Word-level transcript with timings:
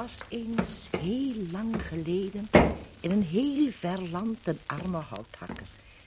Was 0.00 0.20
eens 0.28 0.88
heel 0.98 1.34
lang 1.52 1.82
geleden 1.88 2.48
in 3.00 3.10
een 3.10 3.22
heel 3.22 3.70
ver 3.70 4.08
land 4.10 4.46
een 4.46 4.58
arme 4.66 4.96
houthakker. 4.96 5.66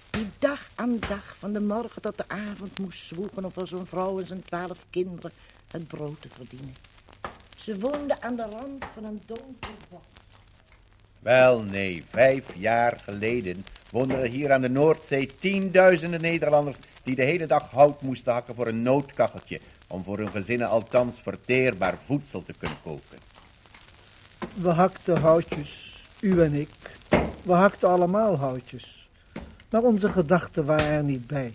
Die 0.09 0.29
dag 0.39 0.67
aan 0.75 0.99
dag 0.99 1.35
van 1.37 1.53
de 1.53 1.59
morgen 1.59 2.01
tot 2.01 2.17
de 2.17 2.23
avond 2.27 2.79
moest 2.79 3.07
zwoegen 3.07 3.45
om 3.45 3.51
voor 3.51 3.67
zo'n 3.67 3.85
vrouw 3.85 4.19
en 4.19 4.27
zijn 4.27 4.43
twaalf 4.43 4.85
kinderen 4.89 5.31
het 5.71 5.87
brood 5.87 6.21
te 6.21 6.27
verdienen. 6.31 6.75
Ze 7.57 7.79
woonde 7.79 8.21
aan 8.21 8.35
de 8.35 8.45
rand 8.45 8.85
van 8.93 9.03
een 9.03 9.21
donker 9.25 9.75
bos. 9.89 10.01
Wel, 11.19 11.63
nee, 11.63 12.03
vijf 12.09 12.55
jaar 12.55 12.99
geleden 13.03 13.65
woonden 13.91 14.17
er 14.17 14.29
hier 14.29 14.51
aan 14.51 14.61
de 14.61 14.69
Noordzee 14.69 15.29
tienduizenden 15.39 16.21
Nederlanders 16.21 16.77
die 17.03 17.15
de 17.15 17.23
hele 17.23 17.45
dag 17.45 17.71
hout 17.71 18.01
moesten 18.01 18.33
hakken 18.33 18.55
voor 18.55 18.67
een 18.67 18.81
noodkacheltje, 18.81 19.59
om 19.87 20.03
voor 20.03 20.17
hun 20.17 20.31
gezinnen 20.31 20.69
althans 20.69 21.19
verteerbaar 21.21 21.97
voedsel 22.05 22.43
te 22.43 22.53
kunnen 22.53 22.77
koken. 22.83 23.32
We 24.53 24.69
hakten 24.69 25.21
houtjes, 25.21 26.03
u 26.19 26.41
en 26.41 26.53
ik. 26.53 26.69
We 27.43 27.53
hakten 27.53 27.89
allemaal 27.89 28.37
houtjes. 28.37 29.07
Maar 29.69 29.81
onze 29.81 30.11
gedachten 30.11 30.65
waren 30.65 30.85
er 30.85 31.03
niet 31.03 31.27
bij. 31.27 31.53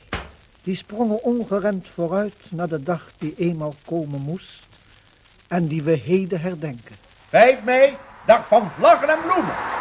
Die 0.63 0.77
sprongen 0.77 1.23
ongeremd 1.23 1.89
vooruit 1.89 2.37
naar 2.51 2.69
de 2.69 2.83
dag 2.83 3.11
die 3.19 3.35
eenmaal 3.37 3.75
komen 3.85 4.21
moest 4.21 4.67
en 5.49 5.67
die 5.67 5.83
we 5.83 5.93
heden 5.93 6.41
herdenken. 6.41 6.97
5 7.29 7.65
mei, 7.65 7.97
dag 8.27 8.49
van 8.49 8.71
vlaggen 8.71 9.09
en 9.09 9.21
bloemen. 9.21 9.78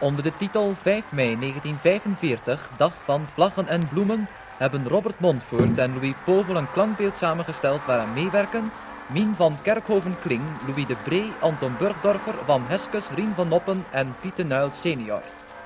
Onder 0.00 0.22
de 0.22 0.36
titel 0.36 0.74
5 0.74 1.12
mei 1.12 1.38
1945, 1.38 2.70
Dag 2.76 2.94
van 3.04 3.26
Vlaggen 3.32 3.68
en 3.68 3.88
Bloemen, 3.88 4.28
hebben 4.56 4.88
Robert 4.88 5.20
Montvoort 5.20 5.78
en 5.78 5.94
Louis 5.94 6.14
Povel 6.24 6.56
een 6.56 6.72
klankbeeld 6.72 7.14
samengesteld 7.14 7.84
waaraan 7.84 8.12
meewerken 8.12 8.70
Mien 9.12 9.34
van 9.34 9.56
Kerkhoven-Kling, 9.62 10.42
Louis 10.66 10.86
de 10.86 10.96
Bree, 11.04 11.32
Anton 11.40 11.72
Burgdorfer, 11.78 12.34
Wam 12.46 12.64
Heskes, 12.66 13.04
Rien 13.14 13.34
van 13.34 13.48
Noppen 13.48 13.84
en 13.90 14.14
Pieter 14.20 14.46
Nuil 14.46 14.70
senior. 14.70 15.22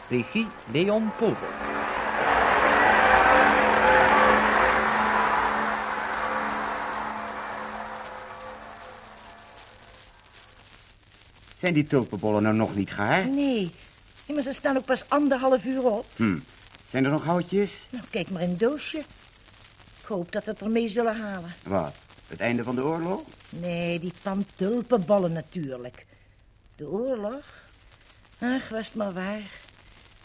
Regie 0.09 0.47
Leon 0.73 1.11
Povel. 1.19 1.49
Zijn 11.59 11.75
die 11.75 11.87
tulpenbollen 11.87 12.43
nou 12.43 12.55
nog 12.55 12.75
niet 12.75 12.93
gaar? 12.93 13.29
Nee, 13.29 13.71
nee, 14.27 14.37
maar 14.37 14.43
ze 14.43 14.53
staan 14.53 14.77
ook 14.77 14.85
pas 14.85 15.09
anderhalf 15.09 15.65
uur 15.65 15.83
op. 15.83 16.07
Hm. 16.17 16.39
Zijn 16.91 17.05
er 17.05 17.11
nog 17.11 17.25
houtjes? 17.25 17.71
Nou, 17.91 18.05
kijk 18.11 18.31
maar 18.31 18.43
in 18.43 18.49
het 18.49 18.59
doosje. 18.59 18.99
Ik 20.01 20.07
hoop 20.07 20.33
dat 20.33 20.45
we 20.45 20.51
het 20.51 20.61
ermee 20.61 20.89
zullen 20.89 21.21
halen. 21.21 21.55
Wat? 21.63 21.95
Het 22.27 22.41
einde 22.41 22.63
van 22.63 22.75
de 22.75 22.85
oorlog? 22.85 23.23
Nee, 23.49 23.99
die 23.99 24.13
van 24.21 24.47
tulpenbollen 24.57 25.33
natuurlijk. 25.33 26.07
De 26.77 26.89
oorlog? 26.89 27.45
Ach, 28.39 28.69
was 28.69 28.87
het 28.87 28.95
maar 28.95 29.13
waar. 29.13 29.61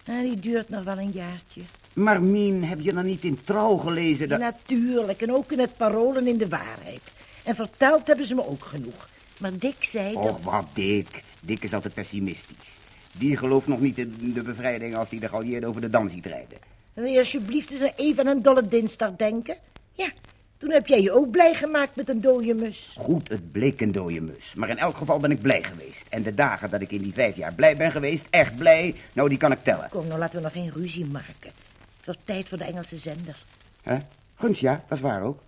Ah, 0.07 0.19
die 0.19 0.39
duurt 0.39 0.69
nog 0.69 0.83
wel 0.83 0.97
een 0.97 1.11
jaartje. 1.11 1.61
Maar 1.93 2.21
Mien, 2.23 2.63
heb 2.63 2.79
je 2.79 2.93
dan 2.93 3.05
niet 3.05 3.23
in 3.23 3.41
trouw 3.41 3.77
gelezen 3.77 4.29
dat... 4.29 4.39
Natuurlijk, 4.39 5.21
en 5.21 5.33
ook 5.33 5.51
in 5.51 5.59
het 5.59 5.77
parolen 5.77 6.27
in 6.27 6.37
de 6.37 6.47
waarheid. 6.47 7.01
En 7.43 7.55
verteld 7.55 8.07
hebben 8.07 8.25
ze 8.25 8.35
me 8.35 8.47
ook 8.47 8.63
genoeg. 8.63 9.09
Maar 9.37 9.57
Dick 9.57 9.83
zei 9.83 10.13
dat... 10.13 10.23
Och, 10.23 10.43
wat 10.43 10.65
Dick. 10.73 11.23
Dick 11.41 11.63
is 11.63 11.73
altijd 11.73 11.93
pessimistisch. 11.93 12.76
Die 13.17 13.37
gelooft 13.37 13.67
nog 13.67 13.79
niet 13.79 13.97
in 13.97 14.33
de 14.33 14.41
bevrijding 14.41 14.95
als 14.95 15.09
hij 15.09 15.19
de 15.19 15.27
galieerden 15.27 15.69
over 15.69 15.81
de 15.81 15.89
dam 15.89 16.09
ziet 16.09 16.25
rijden. 16.25 16.57
Wil 16.93 17.05
je 17.05 17.17
alsjeblieft 17.17 17.71
eens 17.71 17.91
even 17.95 18.27
aan 18.27 18.35
een 18.35 18.41
dolle 18.41 18.67
dinsdag 18.67 19.15
denken? 19.15 19.55
Ja, 19.91 20.11
toen 20.57 20.71
heb 20.71 20.87
jij 20.87 21.01
je 21.01 21.11
ook 21.11 21.31
blij 21.31 21.53
gemaakt 21.53 21.95
met 21.95 22.09
een 22.09 22.21
dode 22.21 22.53
mus. 22.53 22.95
Goed, 22.99 23.29
het 23.29 23.51
bleek 23.51 23.81
een 23.81 23.91
dode 23.91 24.19
mus. 24.19 24.53
Maar 24.55 24.69
in 24.69 24.77
elk 24.77 24.97
geval 24.97 25.19
ben 25.19 25.31
ik 25.31 25.41
blij 25.41 25.63
geweest. 25.63 26.05
En 26.09 26.23
de 26.23 26.33
dagen 26.33 26.69
dat 26.69 26.81
ik 26.81 26.91
in 26.91 27.01
die 27.01 27.13
vijf 27.13 27.35
jaar 27.35 27.53
blij 27.53 27.77
ben 27.77 27.91
geweest, 27.91 28.25
echt 28.29 28.55
blij, 28.55 28.95
nou 29.13 29.29
die 29.29 29.37
kan 29.37 29.51
ik 29.51 29.63
tellen. 29.63 29.89
Kom, 29.89 30.07
nou 30.07 30.19
laten 30.19 30.35
we 30.35 30.43
nog 30.43 30.51
geen 30.51 30.71
ruzie 30.71 31.05
maken. 31.05 31.51
Het 31.97 32.05
wordt 32.05 32.19
tijd 32.23 32.49
voor 32.49 32.57
de 32.57 32.63
Engelse 32.63 32.97
zender. 32.97 33.43
Hè? 33.81 33.97
Guns, 34.35 34.59
ja, 34.59 34.83
dat 34.87 34.97
is 34.97 35.03
waar 35.03 35.23
ook. 35.23 35.39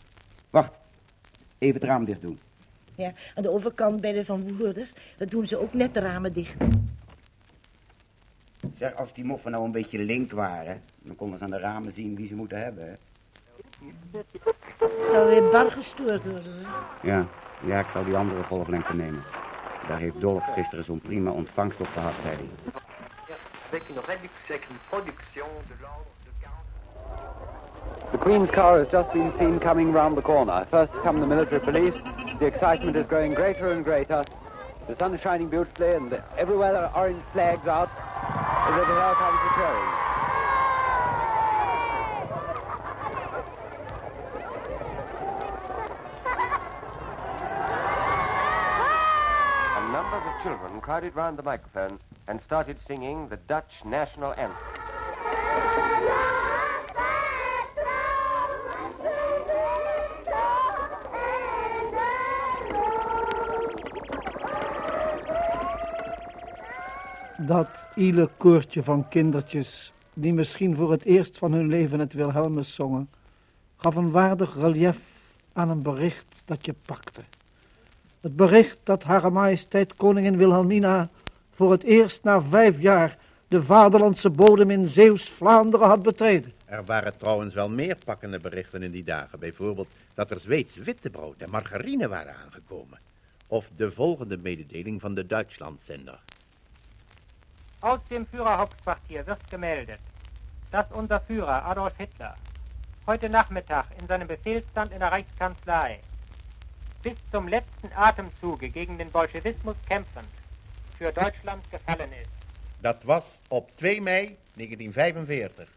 Wacht, 0.49 0.71
even 1.57 1.79
het 1.79 1.89
raam 1.89 2.05
dicht 2.05 2.21
doen. 2.21 2.39
Ja, 2.95 3.13
aan 3.35 3.43
de 3.43 3.51
overkant 3.51 4.01
bij 4.01 4.11
de 4.11 4.25
Van 4.25 4.57
Woerders, 4.57 4.91
dat 5.17 5.29
doen 5.29 5.47
ze 5.47 5.57
ook 5.57 5.73
net 5.73 5.93
de 5.93 5.99
ramen 5.99 6.33
dicht. 6.33 6.57
Zeg, 8.77 8.95
als 8.95 9.13
die 9.13 9.23
moffen 9.23 9.51
nou 9.51 9.63
een 9.63 9.71
beetje 9.71 9.99
link 9.99 10.31
waren, 10.31 10.81
dan 10.99 11.15
konden 11.15 11.37
ze 11.37 11.43
aan 11.43 11.49
de 11.49 11.59
ramen 11.59 11.93
zien 11.93 12.15
wie 12.15 12.27
ze 12.27 12.35
moeten 12.35 12.57
hebben. 12.63 12.87
Hè? 12.87 12.93
Zou 15.11 15.29
weer 15.29 15.51
bar 15.51 15.71
gestoord 15.71 16.25
worden, 16.25 16.53
hè? 16.63 16.69
Ja, 17.11 17.25
ja, 17.65 17.79
ik 17.79 17.87
zal 17.87 18.03
die 18.03 18.15
andere 18.15 18.43
golflengte 18.43 18.95
nemen. 18.95 19.23
Daar 19.87 19.99
heeft 19.99 20.21
Dolf 20.21 20.43
gisteren 20.53 20.85
zo'n 20.85 21.01
prima 21.01 21.31
ontvangst 21.31 21.79
op 21.79 21.87
gehad, 21.87 22.13
zei 22.23 22.35
hij. 22.35 22.71
avec 23.71 23.89
une 23.89 23.99
réduction, 23.99 24.49
avec 24.49 24.69
une 24.69 24.79
production 24.89 25.45
de 25.69 25.75
l'ordre 25.81 26.05
de 26.25 26.31
40. 26.41 28.11
The 28.11 28.17
Queen's 28.17 28.49
car 28.49 28.79
has 28.79 28.87
just 28.89 29.13
been 29.13 29.31
seen 29.37 29.59
coming 29.59 29.93
round 29.93 30.15
the 30.17 30.23
corner. 30.23 30.65
First 30.71 30.91
come 31.03 31.19
the 31.19 31.27
military 31.27 31.59
police. 31.59 31.93
The 32.39 32.47
excitement 32.47 32.95
is 32.95 33.05
growing 33.05 33.35
greater 33.35 33.71
and 33.71 33.83
greater. 33.83 34.23
The 34.87 34.95
sun 34.95 35.13
is 35.13 35.21
shining 35.21 35.49
beautifully 35.49 35.93
and 35.93 36.19
everywhere 36.35 36.71
there 36.73 36.85
are 36.85 36.97
orange 36.97 37.21
flags 37.31 37.67
out. 37.67 37.89
Cheering. 38.69 39.89
And 49.75 49.91
numbers 49.91 50.23
of 50.23 50.43
children 50.43 50.81
crowded 50.81 51.15
round 51.15 51.37
the 51.37 51.43
microphone 51.43 51.99
and 52.27 52.39
started 52.39 52.79
singing 52.79 53.27
the 53.27 53.37
Dutch 53.37 53.83
national 53.85 54.33
anthem. 54.33 54.55
Dat 67.49 67.85
iele 67.95 68.29
koortje 68.37 68.83
van 68.83 69.07
kindertjes, 69.07 69.93
die 70.13 70.33
misschien 70.33 70.75
voor 70.75 70.91
het 70.91 71.05
eerst 71.05 71.37
van 71.37 71.53
hun 71.53 71.67
leven 71.67 71.99
het 71.99 72.13
Wilhelmus 72.13 72.73
zongen, 72.73 73.09
gaf 73.77 73.95
een 73.95 74.11
waardig 74.11 74.55
relief 74.55 74.99
aan 75.53 75.69
een 75.69 75.81
bericht 75.81 76.43
dat 76.45 76.65
je 76.65 76.75
pakte. 76.85 77.21
Het 78.19 78.35
bericht 78.35 78.77
dat 78.83 79.03
Hare 79.03 79.29
Majesteit 79.29 79.95
Koningin 79.95 80.37
Wilhelmina 80.37 81.09
voor 81.51 81.71
het 81.71 81.83
eerst 81.83 82.23
na 82.23 82.41
vijf 82.41 82.79
jaar 82.79 83.17
de 83.47 83.63
vaderlandse 83.63 84.29
bodem 84.29 84.69
in 84.69 84.87
Zeeuws-Vlaanderen 84.87 85.87
had 85.87 86.01
betreden. 86.01 86.53
Er 86.65 86.85
waren 86.85 87.17
trouwens 87.17 87.53
wel 87.53 87.69
meer 87.69 87.97
pakkende 88.05 88.39
berichten 88.39 88.83
in 88.83 88.91
die 88.91 89.03
dagen. 89.03 89.39
Bijvoorbeeld 89.39 89.89
dat 90.13 90.31
er 90.31 90.39
Zweeds 90.39 90.77
wittebrood 90.77 91.41
en 91.41 91.49
margarine 91.49 92.07
waren 92.07 92.35
aangekomen. 92.35 92.99
Of 93.47 93.71
de 93.75 93.91
volgende 93.91 94.37
mededeling 94.37 95.01
van 95.01 95.13
de 95.13 95.25
Duitslandzender. 95.25 96.19
Aus 97.81 97.99
dem 98.09 98.27
Führerhauptquartier 98.27 99.25
wird 99.25 99.49
gemeldet, 99.49 100.01
dass 100.69 100.91
unser 100.91 101.21
Führer 101.21 101.63
Adolf 101.65 101.95
Hitler 101.95 102.35
heute 103.07 103.29
Nachmittag 103.29 103.85
in 104.01 104.05
seinem 104.05 104.27
Befehlsstand 104.27 104.91
in 104.91 104.99
der 104.99 105.11
Reichskanzlei 105.13 106.01
bis 107.01 107.15
zum 107.31 107.47
letzten 107.47 107.89
Atemzuge 107.95 108.67
gegen 108.69 108.97
den 108.97 109.09
Bolschewismus 109.09 109.77
kämpfend 109.87 110.27
für 110.97 111.13
Deutschland 111.13 111.63
gefallen 111.71 112.11
ist. 112.21 112.29
Dat 112.81 113.05
was 113.05 113.41
op 113.47 113.71
2 113.77 114.01
mei 114.01 114.35
1945. 114.57 115.69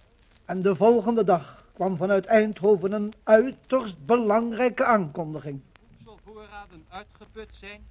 En 0.46 0.62
de 0.62 0.74
volgende 0.74 1.24
dag 1.24 1.64
kwam 1.74 1.96
vanuit 1.96 2.26
Eindhoven 2.26 2.92
een 2.92 3.12
uiterst 3.24 4.06
belangrijke 4.06 4.84
aankondiging. 4.84 5.60
voedselvoorraden 6.04 6.84
uitgeput 6.88 7.50
zijn, 7.60 7.86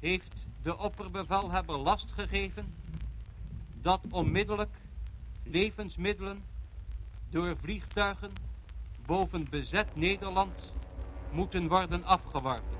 heeft 0.00 0.46
de 0.62 0.78
opperbevelhebber 0.78 1.78
last 1.78 2.12
gegeven 2.12 2.74
dat 3.82 4.00
onmiddellijk 4.10 4.76
levensmiddelen 5.42 6.44
door 7.30 7.56
vliegtuigen 7.56 8.32
boven 9.06 9.46
bezet 9.50 9.96
Nederland 9.96 10.72
moeten 11.30 11.68
worden 11.68 12.04
afgeworpen. 12.04 12.76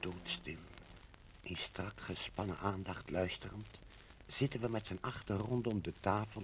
Doodstil, 0.00 0.54
in 1.40 1.56
strak 1.56 2.00
gespannen 2.00 2.58
aandacht 2.58 3.10
luisterend, 3.10 3.66
zitten 4.26 4.60
we 4.60 4.68
met 4.68 4.86
z'n 4.86 4.98
achter 5.00 5.36
rondom 5.36 5.82
de 5.82 5.92
tafel 6.00 6.42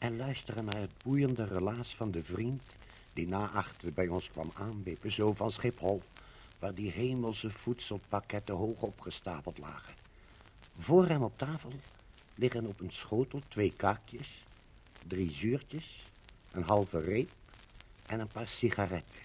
en 0.00 0.16
luisteren 0.16 0.64
naar 0.64 0.80
het 0.80 0.92
boeiende 1.04 1.44
relaas 1.44 1.94
van 1.96 2.10
de 2.10 2.24
vriend 2.24 2.62
die 3.12 3.28
na 3.28 3.50
achter 3.50 3.92
bij 3.92 4.08
ons 4.08 4.30
kwam 4.30 4.50
aanwippen, 4.54 5.12
zo 5.12 5.34
van 5.34 5.52
Schiphol, 5.52 6.02
waar 6.58 6.74
die 6.74 6.90
hemelse 6.90 7.50
voedselpakketten 7.50 8.54
hoog 8.54 8.82
opgestapeld 8.82 9.58
lagen. 9.58 9.94
Voor 10.78 11.06
hem 11.06 11.22
op 11.22 11.38
tafel 11.38 11.72
liggen 12.34 12.66
op 12.66 12.80
een 12.80 12.92
schotel 12.92 13.40
twee 13.48 13.72
kaakjes, 13.76 14.44
drie 15.06 15.30
zuurtjes, 15.30 16.06
een 16.50 16.62
halve 16.62 17.00
reep 17.00 17.30
en 18.06 18.20
een 18.20 18.28
paar 18.28 18.48
sigaretten. 18.48 19.20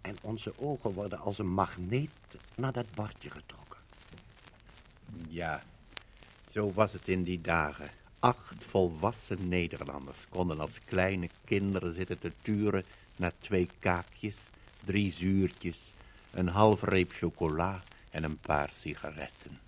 En 0.00 0.16
onze 0.22 0.58
ogen 0.58 0.92
worden 0.92 1.18
als 1.18 1.38
een 1.38 1.52
magneet 1.52 2.10
naar 2.56 2.72
dat 2.72 2.94
bordje 2.94 3.30
getrokken. 3.30 3.80
Ja, 5.28 5.62
zo 6.50 6.72
was 6.72 6.92
het 6.92 7.08
in 7.08 7.22
die 7.22 7.40
dagen. 7.40 7.90
Acht 8.24 8.64
volwassen 8.64 9.48
Nederlanders 9.48 10.26
konden 10.28 10.60
als 10.60 10.80
kleine 10.84 11.28
kinderen 11.44 11.94
zitten 11.94 12.18
te 12.18 12.30
turen 12.42 12.84
naar 13.16 13.32
twee 13.38 13.68
kaakjes, 13.78 14.36
drie 14.84 15.12
zuurtjes, 15.12 15.92
een 16.30 16.48
halve 16.48 16.86
reep 16.86 17.12
chocola 17.12 17.82
en 18.10 18.24
een 18.24 18.38
paar 18.38 18.68
sigaretten. 18.72 19.58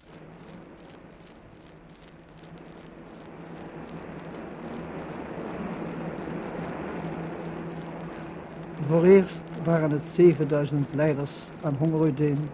Voor 8.86 9.04
eerst 9.04 9.42
waren 9.64 9.90
het 9.90 10.06
7000 10.06 10.94
leiders 10.94 11.32
aan 11.62 11.74
hongeruideen 11.74 12.50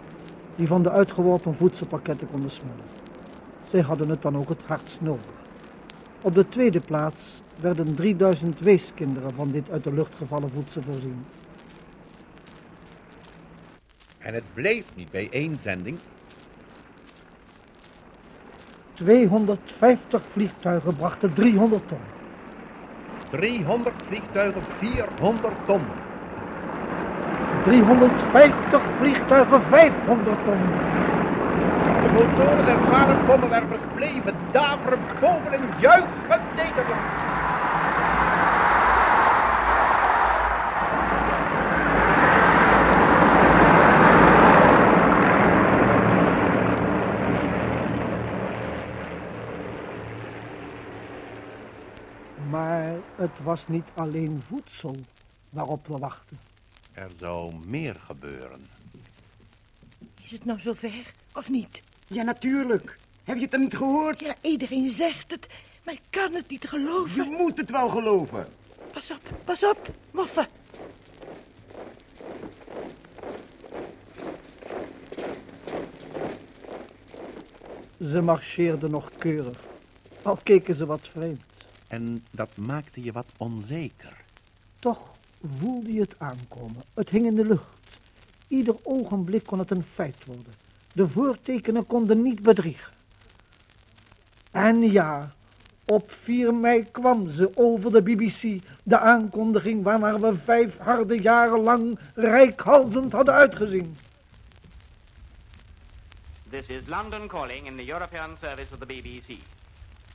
die 0.57 0.67
van 0.67 0.83
de 0.83 0.91
uitgeworpen 0.91 1.55
voedselpakketten 1.55 2.31
konden 2.31 2.51
smullen. 2.51 2.87
Zij 3.69 3.81
hadden 3.81 4.09
het 4.09 4.23
dan 4.23 4.37
ook 4.37 4.49
het 4.49 4.63
hardst 4.67 5.01
nodig. 5.01 5.42
Op 6.23 6.35
de 6.35 6.49
tweede 6.49 6.81
plaats 6.81 7.43
werden 7.61 7.95
3000 7.95 8.61
weeskinderen 8.61 9.35
van 9.35 9.51
dit 9.51 9.71
uit 9.71 9.85
de 9.85 9.93
lucht 9.93 10.15
gevallen 10.15 10.51
voedsel 10.51 10.83
voorzien. 10.83 11.25
En 14.19 14.35
het 14.35 14.45
bleef 14.55 14.85
niet 14.95 15.11
bij 15.11 15.29
één 15.31 15.59
zending. 15.61 15.99
250 18.95 20.23
vliegtuigen 20.27 20.97
brachten 20.97 21.33
300 21.33 21.89
ton. 21.89 21.99
300 23.31 23.95
vliegtuigen, 24.07 24.63
400 24.65 25.55
ton. 25.65 25.81
350 27.65 28.83
vliegtuigen 28.99 29.63
500 29.63 30.45
ton. 30.45 30.59
De 32.13 32.19
motoren 32.19 32.67
der 32.67 32.77
zware 32.85 33.25
bommenwerpers 33.27 33.83
bleven 33.95 34.35
daveren 34.51 35.01
boven 35.21 35.53
een 35.53 35.81
juichend 35.81 36.55
Nederland. 36.57 37.01
Maar 52.51 52.95
het 53.17 53.31
was 53.43 53.69
niet 53.69 53.89
alleen 53.95 54.43
voedsel 54.49 54.97
waarop 55.51 55.87
we 55.87 55.97
wachten. 55.97 56.39
Er 56.93 57.11
zou 57.19 57.53
meer 57.67 57.95
gebeuren. 58.07 58.67
Is 60.23 60.31
het 60.31 60.45
nou 60.45 60.61
zover, 60.61 61.13
of 61.35 61.49
niet? 61.49 61.83
Ja, 62.13 62.23
natuurlijk. 62.23 62.97
Heb 63.25 63.37
je 63.37 63.43
het 63.43 63.51
dan 63.51 63.61
niet 63.61 63.77
gehoord? 63.77 64.21
Ja, 64.21 64.35
iedereen 64.41 64.89
zegt 64.89 65.31
het, 65.31 65.47
maar 65.85 65.95
ik 65.95 66.01
kan 66.11 66.35
het 66.35 66.49
niet 66.49 66.69
geloven. 66.69 67.25
Je 67.25 67.31
moet 67.31 67.59
het 67.59 67.71
wel 67.71 67.89
geloven. 67.89 68.47
Pas 68.93 69.11
op, 69.11 69.21
pas 69.45 69.65
op, 69.65 69.91
moffen. 70.11 70.49
Ze 77.99 78.21
marcheerden 78.21 78.91
nog 78.91 79.11
keurig, 79.19 79.61
al 80.23 80.39
keken 80.43 80.75
ze 80.75 80.87
wat 80.87 81.09
vreemd. 81.09 81.43
En 81.89 82.25
dat 82.31 82.57
maakte 82.57 83.03
je 83.03 83.13
wat 83.13 83.27
onzeker. 83.37 84.25
Toch 84.79 85.11
voelde 85.59 85.93
je 85.93 86.01
het 86.01 86.15
aankomen. 86.19 86.83
Het 86.95 87.09
hing 87.09 87.27
in 87.27 87.35
de 87.35 87.45
lucht. 87.45 87.77
Ieder 88.49 88.77
ogenblik 88.83 89.45
kon 89.45 89.59
het 89.59 89.71
een 89.71 89.83
feit 89.83 90.25
worden. 90.25 90.53
De 90.93 91.09
voortekenen 91.09 91.87
konden 91.87 92.23
niet 92.23 92.43
bedriegen. 92.43 92.93
En 94.51 94.93
ja, 94.93 95.33
op 95.85 96.13
4 96.23 96.55
mei 96.55 96.85
kwam 96.91 97.31
ze 97.31 97.51
over 97.55 97.93
de 97.93 98.03
BBC, 98.03 98.63
de 98.85 98.99
aankondiging 98.99 99.83
waarnaar 99.83 100.21
we 100.21 100.37
vijf 100.37 100.79
harde 100.79 101.21
jaren 101.21 101.61
lang 101.61 101.99
rijkhalzend 102.15 103.13
hadden 103.13 103.35
uitgezien. 103.35 103.97
This 106.51 106.67
is 106.67 106.83
London 106.87 107.29
calling 107.29 107.67
in 107.67 107.77
the 107.77 107.87
European 107.87 108.37
service 108.41 108.73
of 108.73 108.79
the 108.79 108.87
BBC. 108.87 109.39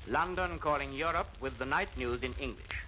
London 0.05 0.59
calling 0.59 1.01
Europe 1.01 1.29
with 1.39 1.57
the 1.57 1.65
night 1.65 1.89
news 1.95 2.19
in 2.19 2.33
English. 2.39 2.85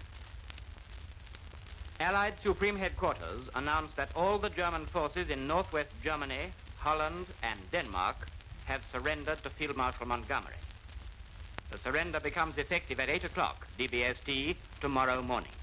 Allied 1.97 2.33
Supreme 2.43 2.79
Headquarters 2.79 3.49
announced 3.51 3.95
that 3.95 4.15
all 4.15 4.39
the 4.39 4.49
German 4.55 4.85
forces 4.85 5.27
in 5.27 5.47
northwest 5.47 5.89
Germany, 6.03 6.51
Holland, 6.79 7.27
and 7.39 7.59
Denmark 7.69 8.15
have 8.65 8.81
surrendered 8.91 9.43
to 9.43 9.49
Field 9.49 9.75
Marshal 9.75 10.05
Montgomery. 10.05 10.59
The 11.69 11.77
surrender 11.77 12.19
becomes 12.21 12.57
effective 12.57 12.99
at 12.99 13.09
8 13.09 13.25
o'clock 13.25 13.67
DBST 13.77 14.55
tomorrow 14.79 15.21
morning. 15.21 15.53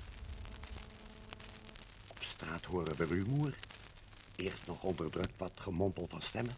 Op 2.07 2.17
straat 2.21 2.65
horen 2.65 2.97
we 2.97 3.05
rumoer. 3.05 3.55
Eerst 4.37 4.67
nog 4.67 4.83
onderdrukt 4.83 5.33
wat 5.37 5.53
gemompel 5.55 6.07
van 6.11 6.23
stemmen. 6.23 6.57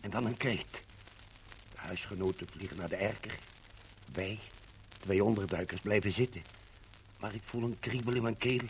En 0.00 0.10
dan 0.10 0.26
een 0.26 0.36
kreet. 0.36 0.82
De 1.72 1.78
huisgenoten 1.78 2.46
vliegen 2.48 2.76
naar 2.76 2.88
de 2.88 2.96
erker. 2.96 3.38
Wij, 4.12 4.38
twee 4.98 5.24
onderduikers, 5.24 5.80
blijven 5.80 6.12
zitten. 6.12 6.42
Maar 7.18 7.34
ik 7.34 7.42
voel 7.44 7.62
een 7.62 7.80
kriebel 7.80 8.14
in 8.14 8.22
mijn 8.22 8.36
keel 8.36 8.64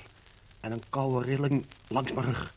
en 0.60 0.72
een 0.72 0.82
koude 0.90 1.26
rilling 1.26 1.66
langs 1.88 2.12
mijn 2.12 2.26
rug. 2.26 2.54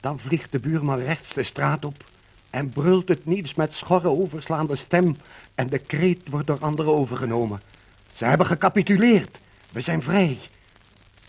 Dan 0.00 0.18
vliegt 0.18 0.52
de 0.52 0.58
buurman 0.58 0.98
rechts 0.98 1.34
de 1.34 1.42
straat 1.42 1.84
op 1.84 2.04
en 2.50 2.70
brult 2.70 3.08
het 3.08 3.26
nieuws 3.26 3.54
met 3.54 3.74
schorre 3.74 4.08
overslaande 4.08 4.76
stem 4.76 5.16
en 5.54 5.66
de 5.66 5.78
kreet 5.78 6.28
wordt 6.28 6.46
door 6.46 6.60
anderen 6.60 6.94
overgenomen. 6.94 7.60
Ze 8.14 8.24
hebben 8.24 8.46
gecapituleerd. 8.46 9.38
We 9.70 9.80
zijn 9.80 10.02
vrij. 10.02 10.38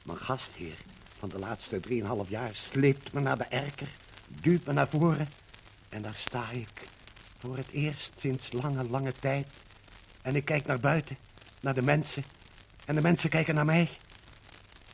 Mijn 0.03 0.17
gastheer 0.17 0.75
van 1.17 1.29
de 1.29 1.39
laatste 1.39 1.79
drieënhalf 1.79 2.29
jaar 2.29 2.49
sleept 2.53 3.13
me 3.13 3.19
naar 3.19 3.37
de 3.37 3.43
erker, 3.43 3.89
duwt 4.27 4.65
me 4.65 4.73
naar 4.73 4.87
voren 4.89 5.27
en 5.89 6.01
daar 6.01 6.15
sta 6.15 6.49
ik 6.49 6.69
voor 7.37 7.57
het 7.57 7.71
eerst 7.71 8.11
sinds 8.19 8.51
lange, 8.51 8.89
lange 8.89 9.13
tijd. 9.19 9.47
En 10.21 10.35
ik 10.35 10.45
kijk 10.45 10.65
naar 10.65 10.79
buiten, 10.79 11.17
naar 11.61 11.73
de 11.73 11.81
mensen 11.81 12.23
en 12.85 12.95
de 12.95 13.01
mensen 13.01 13.29
kijken 13.29 13.55
naar 13.55 13.65
mij. 13.65 13.89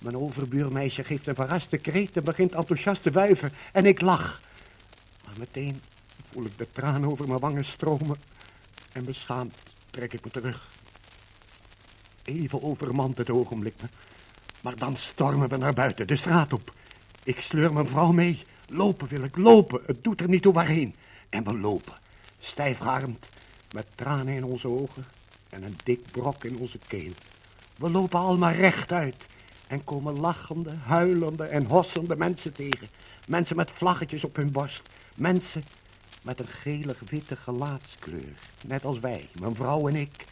Mijn 0.02 0.18
overbuurmeisje 0.18 1.04
geeft 1.04 1.28
een 1.28 1.36
verraste 1.36 1.78
kreet 1.78 2.18
en 2.18 2.24
begint 2.24 2.52
enthousiast 2.52 3.02
te 3.02 3.12
wuiven 3.12 3.52
en 3.72 3.86
ik 3.86 4.02
lach. 4.02 4.42
Maar 5.26 5.34
meteen 5.40 5.82
voel 6.32 6.46
ik 6.46 6.58
de 6.58 6.68
tranen 6.72 7.10
over 7.10 7.28
mijn 7.28 7.40
wangen 7.40 7.66
stromen 7.66 8.18
en 8.92 9.06
beschaamd 9.06 9.56
trek 9.90 10.14
ik 10.14 10.24
me 10.24 10.32
terug. 10.32 10.68
Even 12.24 12.64
overmand 12.64 13.18
het 13.18 13.30
ogenblik 13.30 13.74
me, 13.82 13.88
maar 14.62 14.76
dan 14.76 14.96
stormen 14.96 15.50
we 15.50 15.58
naar 15.58 15.74
buiten, 15.74 16.08
de 16.08 16.16
straat 16.16 16.54
op. 16.54 16.74
Ik 17.24 17.42
sleur 17.42 17.74
mijn 17.74 17.88
vrouw 17.88 18.12
mee. 18.12 18.42
Lopen 18.70 19.08
wil 19.08 19.24
ik, 19.24 19.38
lopen. 19.38 19.82
Het 19.86 20.04
doet 20.04 20.22
er 20.22 20.30
niet 20.30 20.42
toe 20.42 20.54
waarheen. 20.54 20.96
En 21.30 21.44
we 21.44 21.58
lopen, 21.58 21.94
stijfgarend, 22.40 23.26
met 23.72 23.88
tranen 23.96 24.34
in 24.34 24.44
onze 24.44 24.68
ogen 24.68 25.06
en 25.50 25.64
een 25.64 25.76
dik 25.84 26.12
brok 26.12 26.44
in 26.44 26.58
onze 26.58 26.80
keel. 26.88 27.12
We 27.78 27.90
lopen 27.90 28.20
allemaal 28.20 28.52
rechtuit 28.52 29.26
en 29.68 29.84
komen 29.84 30.20
lachende, 30.20 30.76
huilende 30.76 31.44
en 31.44 31.66
hossende 31.66 32.16
mensen 32.16 32.54
tegen. 32.54 32.88
Mensen 33.28 33.56
met 33.56 33.72
vlaggetjes 33.72 34.24
op 34.24 34.36
hun 34.36 34.52
borst. 34.52 34.90
Mensen 35.16 35.64
met 36.22 36.40
een 36.40 36.48
gelig-witte 36.48 37.36
gelaatskleur. 37.36 38.34
Net 38.66 38.86
als 38.86 39.00
wij, 39.00 39.30
mijn 39.40 39.56
vrouw 39.56 39.88
en 39.88 39.96
ik. 39.96 40.26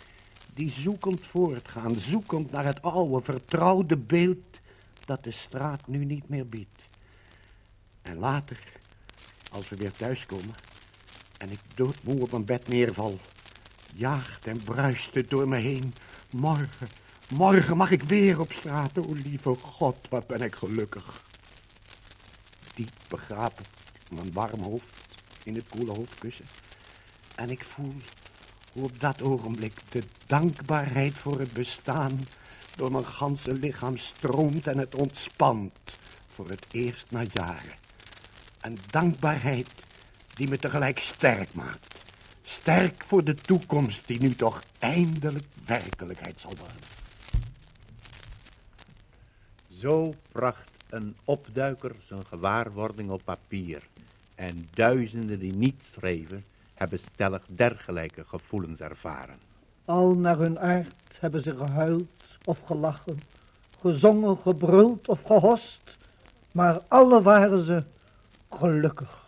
Die 0.53 0.71
zoekend 0.71 1.27
voortgaan, 1.27 1.95
zoekend 1.95 2.51
naar 2.51 2.65
het 2.65 2.81
oude, 2.81 3.25
vertrouwde 3.25 3.97
beeld 3.97 4.59
dat 5.05 5.23
de 5.23 5.31
straat 5.31 5.87
nu 5.87 6.05
niet 6.05 6.29
meer 6.29 6.47
biedt. 6.47 6.81
En 8.01 8.17
later, 8.17 8.59
als 9.51 9.69
we 9.69 9.75
weer 9.75 9.91
thuiskomen 9.91 10.55
en 11.37 11.51
ik 11.51 11.59
doodmoe 11.75 12.21
op 12.21 12.31
mijn 12.31 12.45
bed 12.45 12.67
neerval, 12.67 13.19
jaagt 13.93 14.45
en 14.45 14.63
bruist 14.63 15.15
het 15.15 15.29
door 15.29 15.47
me 15.47 15.57
heen. 15.57 15.93
Morgen, 16.31 16.87
morgen 17.29 17.77
mag 17.77 17.91
ik 17.91 18.03
weer 18.03 18.39
op 18.39 18.53
straat. 18.53 18.97
O 18.97 19.13
lieve 19.13 19.55
God, 19.55 19.97
wat 20.09 20.27
ben 20.27 20.41
ik 20.41 20.55
gelukkig. 20.55 21.23
Diep 22.73 22.91
begrapen, 23.07 23.65
mijn 24.11 24.31
warm 24.31 24.61
hoofd 24.61 24.95
in 25.43 25.55
het 25.55 25.67
koele 25.69 25.91
hoofdkussen. 25.91 26.45
En 27.35 27.49
ik 27.49 27.63
voel 27.63 27.95
hoe 28.73 28.83
op 28.83 28.99
dat 28.99 29.21
ogenblik 29.21 29.73
de 29.89 30.03
dankbaarheid 30.25 31.13
voor 31.13 31.39
het 31.39 31.53
bestaan 31.53 32.19
door 32.75 32.91
mijn 32.91 33.05
ganse 33.05 33.53
lichaam 33.53 33.97
stroomt 33.97 34.67
en 34.67 34.77
het 34.77 34.95
ontspant. 34.95 35.73
voor 36.33 36.49
het 36.49 36.65
eerst 36.71 37.05
na 37.11 37.23
jaren. 37.33 37.75
Een 38.61 38.77
dankbaarheid 38.89 39.69
die 40.33 40.47
me 40.47 40.57
tegelijk 40.57 40.99
sterk 40.99 41.53
maakt. 41.53 42.03
Sterk 42.43 43.03
voor 43.07 43.23
de 43.23 43.35
toekomst 43.35 44.07
die 44.07 44.19
nu 44.19 44.35
toch 44.35 44.63
eindelijk 44.79 45.45
werkelijkheid 45.65 46.39
zal 46.39 46.53
worden. 46.59 46.94
Zo 49.85 50.13
bracht 50.31 50.71
een 50.89 51.15
opduiker 51.25 51.95
zijn 51.99 52.25
gewaarwording 52.25 53.09
op 53.09 53.21
papier. 53.23 53.83
En 54.35 54.69
duizenden 54.73 55.39
die 55.39 55.53
niet 55.55 55.83
schreven, 55.83 56.45
hebben 56.73 56.99
stellig 56.99 57.41
dergelijke 57.47 58.23
gevoelens 58.23 58.79
ervaren. 58.79 59.37
Al 59.85 60.13
naar 60.13 60.37
hun 60.37 60.59
aard 60.59 61.17
hebben 61.19 61.43
ze 61.43 61.55
gehuild 61.55 62.23
of 62.45 62.59
gelachen, 62.59 63.19
gezongen, 63.81 64.37
gebruld 64.37 65.07
of 65.07 65.21
gehost, 65.21 65.97
maar 66.51 66.81
alle 66.87 67.21
waren 67.21 67.63
ze 67.63 67.83
gelukkig. 68.49 69.23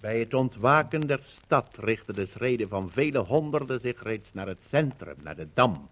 Bij 0.00 0.18
het 0.18 0.34
ontwaken 0.34 1.00
der 1.00 1.20
stad 1.22 1.76
richtten 1.78 2.14
de 2.14 2.26
schreden 2.26 2.68
van 2.68 2.90
vele 2.90 3.18
honderden 3.18 3.80
zich 3.80 4.02
reeds 4.02 4.32
naar 4.32 4.46
het 4.46 4.64
centrum, 4.68 5.16
naar 5.22 5.36
de 5.36 5.46
Dam. 5.54 5.88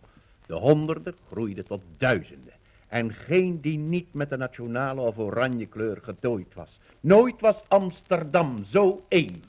De 0.47 0.55
honderden 0.55 1.15
groeiden 1.29 1.65
tot 1.65 1.83
duizenden. 1.97 2.61
En 2.93 3.13
geen 3.13 3.61
die 3.61 3.79
niet 3.79 4.15
met 4.15 4.31
de 4.31 4.37
nationale 4.37 5.01
of 5.01 5.19
oranje 5.19 5.67
kleur 5.67 5.99
getooid 6.03 6.55
was. 6.55 6.81
Nooit 7.01 7.41
was 7.41 7.63
Amsterdam 7.69 8.65
zo 8.65 9.05
één. 9.09 9.43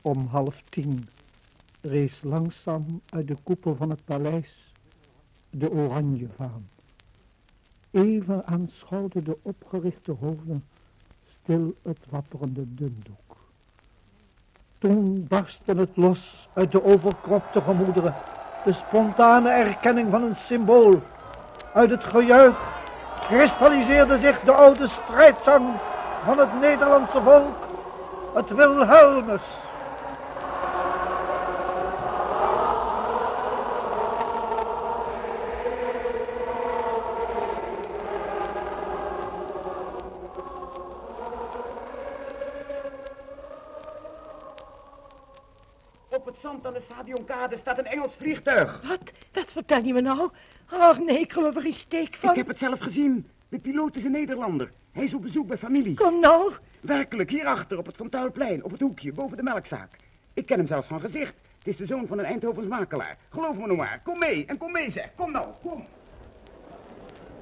Om 0.00 0.26
half 0.26 0.62
tien 0.68 1.08
rees 1.80 2.22
langzaam 2.22 3.00
uit 3.08 3.28
de 3.28 3.36
koepel 3.42 3.76
van 3.76 3.90
het 3.90 4.04
paleis 4.04 4.72
de 5.50 5.70
oranjevaan. 5.70 6.68
Even 7.90 8.46
aanschouwden 8.46 9.24
de 9.24 9.36
opgerichte 9.42 10.12
hoofden 10.12 10.64
stil 11.26 11.74
het 11.82 11.98
wapperende 12.08 12.74
dundoek. 12.74 13.36
Toen 14.78 15.26
barstte 15.28 15.74
het 15.74 15.96
los 15.96 16.48
uit 16.52 16.72
de 16.72 16.84
overkropte 16.84 17.60
gemoederen, 17.60 18.14
de 18.64 18.72
spontane 18.72 19.50
erkenning 19.50 20.10
van 20.10 20.22
een 20.22 20.36
symbool. 20.36 21.02
Uit 21.72 21.90
het 21.90 22.04
gejuich 22.04 22.58
kristalliseerde 23.20 24.18
zich 24.18 24.40
de 24.40 24.52
oude 24.52 24.86
strijdzang 24.86 25.80
van 26.24 26.38
het 26.38 26.60
Nederlandse 26.60 27.20
volk, 27.22 27.56
het 28.34 28.50
Wilhelmus. 28.50 29.42
Op 46.08 46.26
het 46.26 46.36
zand 46.40 46.66
aan 46.66 46.72
de 46.72 46.80
stadionkade 46.80 47.56
staat 47.56 47.78
een 47.78 47.86
Engels 47.86 48.12
vliegtuig. 48.16 48.80
Wat? 48.88 49.12
Wat 49.32 49.52
vertel 49.52 49.82
je 49.82 49.92
me 49.92 50.00
nou? 50.00 50.30
Oh 50.72 50.98
nee, 50.98 51.18
ik 51.18 51.32
geloof 51.32 51.54
er 51.56 51.62
geen 51.62 51.72
steek 51.74 52.16
van. 52.16 52.30
Ik 52.30 52.36
heb 52.36 52.48
het 52.48 52.58
zelf 52.58 52.80
gezien. 52.80 53.26
De 53.48 53.58
piloot 53.58 53.96
is 53.96 54.04
een 54.04 54.10
Nederlander. 54.10 54.72
Hij 54.92 55.04
is 55.04 55.14
op 55.14 55.22
bezoek 55.22 55.46
bij 55.46 55.58
familie. 55.58 55.94
Kom 55.94 56.20
nou. 56.20 56.52
Werkelijk, 56.80 57.30
hierachter, 57.30 57.78
op 57.78 57.86
het 57.86 57.96
Fontuilplein, 57.96 58.64
op 58.64 58.70
het 58.70 58.80
hoekje, 58.80 59.12
boven 59.12 59.36
de 59.36 59.42
melkzaak. 59.42 59.96
Ik 60.34 60.46
ken 60.46 60.58
hem 60.58 60.66
zelfs 60.66 60.86
van 60.88 61.00
gezicht. 61.00 61.34
Het 61.58 61.66
is 61.68 61.76
de 61.76 61.86
zoon 61.86 62.06
van 62.06 62.18
een 62.18 62.24
Eindhovens 62.24 62.66
makelaar. 62.66 63.16
Geloof 63.30 63.56
me 63.56 63.66
nou 63.66 63.76
maar. 63.76 64.00
Kom 64.04 64.18
mee, 64.18 64.46
en 64.46 64.58
kom 64.58 64.72
mee 64.72 64.90
zeg. 64.90 65.10
Kom 65.16 65.30
nou, 65.30 65.46
kom. 65.62 65.84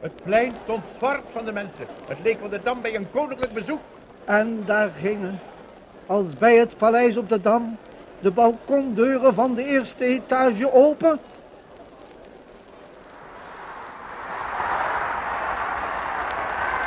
Het 0.00 0.22
plein 0.24 0.52
stond 0.62 0.84
zwart 0.96 1.22
van 1.28 1.44
de 1.44 1.52
mensen. 1.52 1.86
Het 2.08 2.18
leek 2.22 2.40
wel 2.40 2.48
de 2.48 2.60
Dam 2.62 2.82
bij 2.82 2.94
een 2.94 3.10
koninklijk 3.10 3.52
bezoek. 3.52 3.80
En 4.24 4.62
daar 4.64 4.90
gingen, 4.90 5.38
als 6.06 6.34
bij 6.34 6.56
het 6.56 6.76
paleis 6.76 7.16
op 7.16 7.28
de 7.28 7.40
Dam, 7.40 7.76
de 8.20 8.30
balkondeuren 8.30 9.34
van 9.34 9.54
de 9.54 9.64
eerste 9.64 10.04
etage 10.04 10.72
open. 10.72 11.18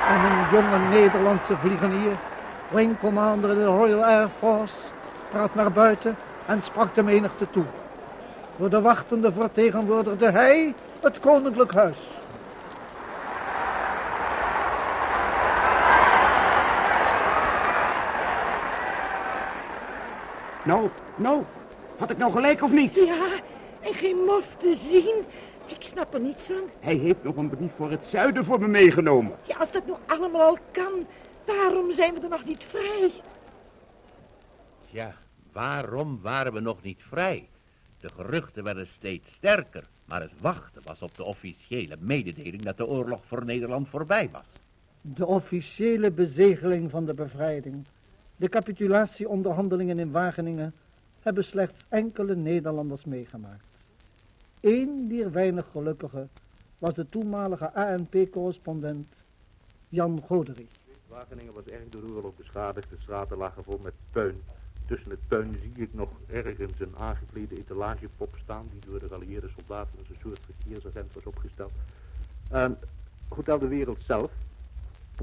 En 0.07 0.25
een 0.25 0.40
jonge 0.51 0.77
Nederlandse 0.89 1.57
vliegenier, 1.57 2.15
wing 2.69 2.99
commander 2.99 3.49
in 3.51 3.57
de 3.57 3.65
Royal 3.65 4.03
Air 4.03 4.27
Force, 4.27 4.75
trad 5.29 5.55
naar 5.55 5.71
buiten 5.71 6.15
en 6.45 6.61
sprak 6.61 6.95
de 6.95 7.03
menigte 7.03 7.49
toe. 7.49 7.63
Voor 8.57 8.69
de 8.69 8.81
wachtende 8.81 9.31
vertegenwoordigde 9.31 10.31
hij 10.31 10.73
het 11.01 11.19
koninklijk 11.19 11.73
huis. 11.73 11.97
Nou, 20.63 20.89
nou, 21.15 21.43
had 21.97 22.09
ik 22.09 22.17
nou 22.17 22.31
gelijk 22.31 22.61
of 22.61 22.71
niet? 22.71 22.93
Ja, 22.93 23.25
en 23.81 23.93
geen 23.93 24.17
mof 24.25 24.55
te 24.55 24.73
zien. 24.73 25.25
Ik 25.75 25.83
snap 25.87 26.13
er 26.13 26.19
niets 26.19 26.45
van. 26.45 26.69
Hij 26.79 26.95
heeft 26.95 27.23
nog 27.23 27.35
een 27.35 27.49
brief 27.49 27.71
voor 27.75 27.91
het 27.91 28.05
zuiden 28.05 28.45
voor 28.45 28.59
me 28.59 28.67
meegenomen. 28.67 29.31
Ja, 29.43 29.57
als 29.57 29.71
dat 29.71 29.85
nou 29.85 29.99
allemaal 30.05 30.41
al 30.41 30.57
kan, 30.71 31.07
waarom 31.45 31.91
zijn 31.93 32.13
we 32.13 32.21
er 32.21 32.29
nog 32.29 32.45
niet 32.45 32.63
vrij? 32.63 33.11
Ja, 34.89 35.15
waarom 35.51 36.19
waren 36.21 36.53
we 36.53 36.59
nog 36.59 36.81
niet 36.81 37.01
vrij? 37.01 37.47
De 37.97 38.09
geruchten 38.15 38.63
werden 38.63 38.87
steeds 38.87 39.33
sterker, 39.33 39.83
maar 40.05 40.21
het 40.21 40.41
wachten 40.41 40.81
was 40.85 41.01
op 41.01 41.15
de 41.15 41.23
officiële 41.23 41.95
mededeling 41.99 42.61
dat 42.61 42.77
de 42.77 42.87
oorlog 42.87 43.21
voor 43.25 43.45
Nederland 43.45 43.89
voorbij 43.89 44.29
was. 44.31 44.47
De 45.01 45.25
officiële 45.25 46.11
bezegeling 46.11 46.91
van 46.91 47.05
de 47.05 47.13
bevrijding, 47.13 47.85
de 48.35 48.49
capitulatieonderhandelingen 48.49 49.99
in 49.99 50.11
Wageningen, 50.11 50.73
hebben 51.19 51.43
slechts 51.43 51.85
enkele 51.89 52.35
Nederlanders 52.35 53.05
meegemaakt. 53.05 53.70
Eén 54.61 55.07
dier 55.07 55.31
weinig 55.31 55.65
gelukkigen 55.71 56.29
was 56.77 56.93
de 56.93 57.09
toenmalige 57.09 57.73
ANP-correspondent 57.73 59.07
Jan 59.89 60.21
Goderie. 60.21 60.67
Wageningen 61.07 61.53
was 61.53 61.65
erg 61.65 61.89
door 61.89 62.11
oorlog 62.11 62.35
beschadigd. 62.35 62.89
De 62.89 62.95
straten 62.99 63.37
lagen 63.37 63.63
vol 63.63 63.79
met 63.83 63.93
puin. 64.11 64.41
Tussen 64.85 65.09
het 65.09 65.27
puin 65.27 65.57
zie 65.61 65.83
ik 65.83 65.93
nog 65.93 66.09
ergens 66.27 66.79
een 66.79 66.97
aangeklede 66.97 67.57
etalagepop 67.57 68.35
staan... 68.43 68.67
die 68.71 68.79
door 68.89 68.99
de 68.99 69.07
geallieerde 69.07 69.49
soldaten 69.57 69.99
als 69.99 70.09
een 70.09 70.21
soort 70.21 70.39
verkeersagent 70.45 71.13
was 71.13 71.25
opgesteld. 71.25 71.73
En 72.49 72.77
Hotel 73.27 73.59
de 73.59 73.67
Wereld 73.67 74.03
zelf, 74.05 74.31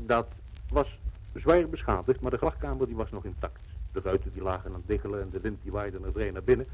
dat 0.01 0.27
was 0.71 0.99
zwaar 1.35 1.69
beschadigd... 1.69 2.21
maar 2.21 2.31
de 2.31 2.37
grachtkamer 2.37 2.87
die 2.87 2.97
was 2.97 3.11
nog 3.11 3.25
intact. 3.25 3.61
De 3.93 4.01
ruiten 4.01 4.33
die 4.33 4.43
lagen 4.43 4.71
aan 4.71 4.77
het 4.77 4.89
diggelen 4.89 5.21
en 5.21 5.31
de 5.31 5.41
wind 5.41 5.63
die 5.63 5.73
waaide 5.73 5.99
er 6.15 6.33
naar 6.33 6.45
binnen. 6.45 6.67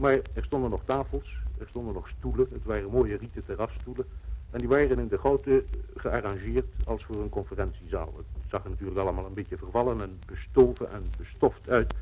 Maar 0.00 0.18
er 0.34 0.44
stonden 0.44 0.70
nog 0.70 0.82
tafels, 0.84 1.36
er 1.58 1.66
stonden 1.68 1.94
nog 1.94 2.08
stoelen. 2.08 2.46
Het 2.52 2.64
waren 2.64 2.90
mooie 2.90 3.16
rieten 3.16 3.44
terrasstoelen. 3.44 4.06
En 4.50 4.58
die 4.58 4.68
waren 4.68 4.98
in 4.98 5.08
de 5.08 5.18
goten 5.18 5.66
gearrangeerd 5.96 6.66
als 6.84 7.04
voor 7.04 7.16
een 7.16 7.28
conferentiezaal. 7.28 8.14
Het 8.16 8.50
zag 8.50 8.64
er 8.64 8.70
natuurlijk 8.70 8.98
allemaal 8.98 9.26
een 9.26 9.34
beetje 9.34 9.56
vervallen 9.56 10.00
en 10.00 10.18
bestoven 10.26 10.90
en 10.90 11.04
bestoft 11.18 11.68
uit. 11.68 11.94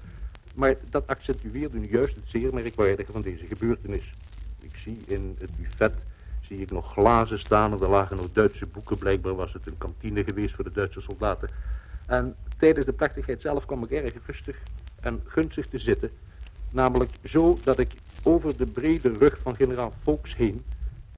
Maar 0.54 0.76
dat 0.90 1.06
accentueerde 1.06 1.78
nu 1.78 1.88
juist 1.88 2.14
het 2.14 2.24
zeer 2.26 2.54
merkwaardige 2.54 3.12
van 3.12 3.22
deze 3.22 3.46
gebeurtenis. 3.46 4.12
Ik 4.60 4.76
zie 4.76 4.98
in 5.06 5.36
het 5.38 5.56
buffet 5.56 5.94
zie 6.40 6.58
ik 6.58 6.70
nog 6.70 6.92
glazen 6.92 7.38
staan 7.38 7.72
er 7.72 7.88
lagen 7.88 8.16
nog 8.16 8.32
Duitse 8.32 8.66
boeken. 8.66 8.98
Blijkbaar 8.98 9.34
was 9.34 9.52
het 9.52 9.66
een 9.66 9.78
kantine 9.78 10.24
geweest 10.24 10.54
voor 10.54 10.64
de 10.64 10.72
Duitse 10.72 11.00
soldaten. 11.00 11.48
En 12.06 12.36
tijdens 12.58 12.86
de 12.86 12.92
plechtigheid 12.92 13.40
zelf 13.40 13.66
kwam 13.66 13.84
ik 13.84 13.90
erg 13.90 14.14
rustig 14.26 14.58
en 15.00 15.20
gunstig 15.24 15.66
te 15.66 15.78
zitten. 15.78 16.10
Namelijk 16.70 17.10
zo 17.24 17.58
dat 17.62 17.78
ik 17.78 17.92
over 18.22 18.56
de 18.56 18.66
brede 18.66 19.16
rug 19.18 19.38
van 19.42 19.56
generaal 19.56 19.92
Volks 20.02 20.36
heen 20.36 20.64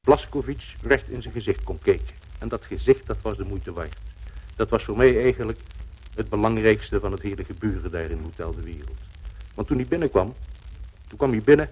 Blaskovic 0.01 0.75
recht 0.83 1.09
in 1.09 1.23
zijn 1.23 1.35
gezicht 1.35 1.65
kon 1.65 1.79
kijken. 1.79 2.15
En 2.39 2.49
dat 2.49 2.65
gezicht, 2.65 3.07
dat 3.07 3.19
was 3.23 3.37
de 3.37 3.45
moeite 3.45 3.73
waard. 3.73 3.97
Dat 4.57 4.71
was 4.71 4.85
voor 4.85 4.97
mij 4.97 5.23
eigenlijk 5.23 5.59
het 6.15 6.29
belangrijkste 6.29 7.01
van 7.01 7.13
het 7.13 7.23
hele 7.23 7.45
gebeuren 7.45 7.91
daar 7.91 8.11
in 8.11 8.21
Hotel 8.23 8.55
de 8.55 8.63
Wereld. 8.63 8.99
Want 9.55 9.69
toen 9.69 9.77
hij 9.77 9.87
binnenkwam, 9.87 10.35
toen 11.07 11.19
kwam 11.19 11.31
hij 11.31 11.43
binnen 11.43 11.69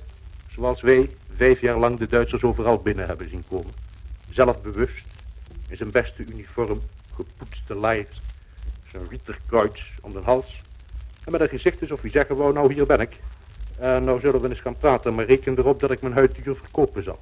zoals 0.53 0.81
wij 0.81 1.11
vijf 1.37 1.61
jaar 1.61 1.79
lang 1.79 1.99
de 1.99 2.07
Duitsers 2.07 2.43
overal 2.43 2.79
binnen 2.79 3.07
hebben 3.07 3.31
zien 3.31 3.45
komen. 3.49 3.73
Zelfbewust, 4.31 5.05
in 5.69 5.77
zijn 5.77 5.91
beste 5.91 6.25
uniform, 6.27 6.81
gepoetste 7.15 7.75
laars, 7.75 8.21
zijn 8.91 9.09
Ritterkreuz 9.09 9.93
om 10.01 10.13
de 10.13 10.21
hals. 10.21 10.61
En 11.25 11.33
met 11.33 11.41
een 11.41 11.49
gezicht 11.49 11.81
alsof 11.81 12.01
hij 12.01 12.11
zeggen 12.11 12.37
wou, 12.37 12.53
nou 12.53 12.73
hier 12.73 12.87
ben 12.87 13.01
ik. 13.01 13.17
En 13.79 14.05
nou 14.05 14.21
zullen 14.21 14.41
we 14.41 14.49
eens 14.49 14.61
gaan 14.61 14.77
praten, 14.77 15.15
maar 15.15 15.25
reken 15.25 15.59
erop 15.59 15.81
dat 15.81 15.91
ik 15.91 16.01
mijn 16.01 16.15
huid 16.15 16.45
duur 16.45 16.57
verkopen 16.57 17.05
zal. 17.05 17.19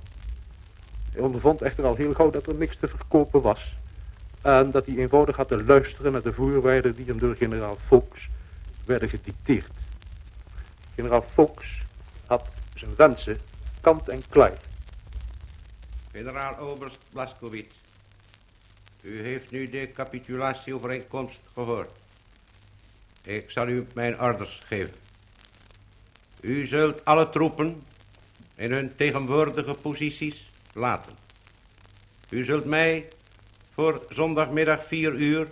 Hij 1.13 1.21
ondervond 1.21 1.63
echter 1.63 1.87
al 1.87 1.95
heel 1.95 2.13
gauw 2.13 2.31
dat 2.31 2.47
er 2.47 2.55
niks 2.55 2.77
te 2.81 2.89
verkopen 2.89 3.43
was. 3.43 3.75
En 4.43 4.71
dat 4.71 4.87
hij 4.87 4.97
eenvoudig 4.97 5.37
had 5.37 5.49
te 5.49 5.65
luisteren 5.65 6.13
naar 6.13 6.23
de 6.23 6.33
voorwaarden 6.33 6.95
die 6.95 7.07
hem 7.07 7.19
door 7.19 7.37
generaal 7.37 7.77
Volks 7.87 8.29
werden 8.85 9.09
gedicteerd. 9.09 9.71
Generaal 10.95 11.25
Volks 11.35 11.79
had 12.27 12.49
zijn 12.75 12.95
wensen 12.97 13.37
kant 13.81 14.09
en 14.09 14.23
klaar. 14.29 14.59
Generaal 16.13 16.59
Oberst 16.59 17.01
Blaskowitz. 17.13 17.75
U 19.01 19.23
heeft 19.23 19.51
nu 19.51 19.71
de 19.71 19.91
capitulatieovereenkomst 19.93 21.41
gehoord. 21.53 21.91
Ik 23.23 23.51
zal 23.51 23.69
u 23.69 23.87
mijn 23.95 24.21
orders 24.21 24.61
geven. 24.67 25.06
U 26.41 26.67
zult 26.67 27.05
alle 27.05 27.31
troepen 27.31 27.83
in 28.55 28.73
hun 28.73 28.97
tegenwoordige 28.97 29.75
posities 29.75 30.51
laten. 30.73 31.13
U 32.29 32.45
zult 32.45 32.65
mij 32.65 33.09
voor 33.75 34.03
zondagmiddag 34.09 34.87
4 34.87 35.13
uur 35.13 35.49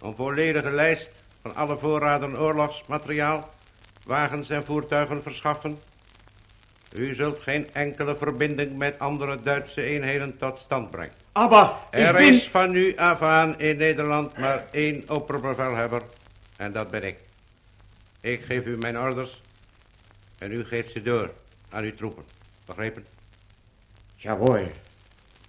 een 0.00 0.14
volledige 0.14 0.70
lijst 0.70 1.10
van 1.42 1.54
alle 1.54 1.76
voorraden 1.76 2.38
oorlogsmateriaal, 2.38 3.50
wagens 4.04 4.50
en 4.50 4.64
voertuigen 4.64 5.22
verschaffen. 5.22 5.80
U 6.94 7.14
zult 7.14 7.40
geen 7.40 7.72
enkele 7.72 8.16
verbinding 8.16 8.78
met 8.78 8.98
andere 8.98 9.40
Duitse 9.42 9.82
eenheden 9.82 10.38
tot 10.38 10.58
stand 10.58 10.90
brengen. 10.90 11.14
Aber 11.32 11.74
Er 11.90 12.20
is 12.20 12.48
van 12.48 12.70
nu 12.70 12.96
af 12.96 13.22
aan 13.22 13.58
in 13.58 13.76
Nederland 13.76 14.38
maar 14.38 14.66
één 14.70 15.04
opperbevelhebber 15.06 16.02
en 16.56 16.72
dat 16.72 16.90
ben 16.90 17.02
ik. 17.02 17.16
Ik 18.20 18.42
geef 18.42 18.64
u 18.64 18.76
mijn 18.76 18.98
orders 18.98 19.41
en 20.42 20.52
u 20.52 20.64
geeft 20.64 20.92
ze 20.92 21.02
door 21.02 21.30
aan 21.68 21.84
uw 21.84 21.94
troepen. 21.94 22.24
Begrepen? 22.64 23.06
Jawohl, 24.16 24.70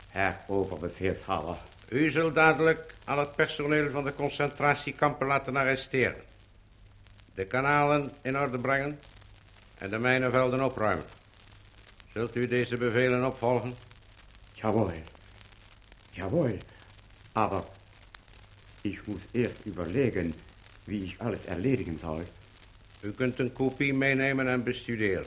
Herr 0.08 0.40
Oberbefehlshaber. 0.48 1.58
U 1.90 2.12
zult 2.12 2.36
dadelijk 2.36 2.94
al 3.06 3.18
het 3.18 3.36
personeel 3.36 3.92
van 3.92 4.04
de 4.04 4.14
concentratiekampen 4.14 5.28
laten 5.28 5.56
arresteren. 5.56 6.22
De 7.34 7.46
kanalen 7.46 8.12
in 8.22 8.40
orde 8.40 8.60
brengen 8.60 9.00
en 9.78 9.90
de 9.90 10.00
mijnenvelden 10.00 10.64
opruimen. 10.64 11.06
Zult 12.14 12.36
u 12.36 12.48
deze 12.48 12.78
bevelen 12.78 13.26
opvolgen? 13.26 13.76
Jawohl. 14.52 15.04
Jawohl. 16.10 16.58
Aber 17.32 17.64
ich 18.82 19.08
muss 19.08 19.22
erst 19.32 19.66
überlegen, 19.66 20.34
wie 20.84 21.04
ich 21.04 21.20
alles 21.20 21.46
erledigen 21.46 22.00
soll. 22.02 22.26
U 23.04 23.12
kunt 23.12 23.40
een 23.40 23.54
kopie 23.54 23.94
meenemen 23.94 24.48
en 24.48 24.64
bestuderen. 24.64 25.26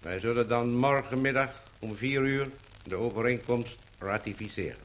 Wij 0.00 0.18
zullen 0.18 0.48
dan 0.48 0.76
morgenmiddag 0.76 1.62
om 1.78 1.96
vier 1.96 2.22
uur 2.22 2.50
de 2.82 2.96
overeenkomst 2.96 3.78
ratificeren. 3.98 4.80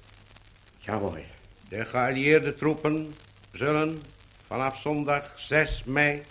Jawohl. 0.77 1.24
De 1.70 1.86
geallieerde 1.86 2.55
troepen 2.55 3.13
zullen 3.51 4.01
vanaf 4.46 4.82
zondag 4.82 5.34
6 5.39 5.84
mei 5.84 6.22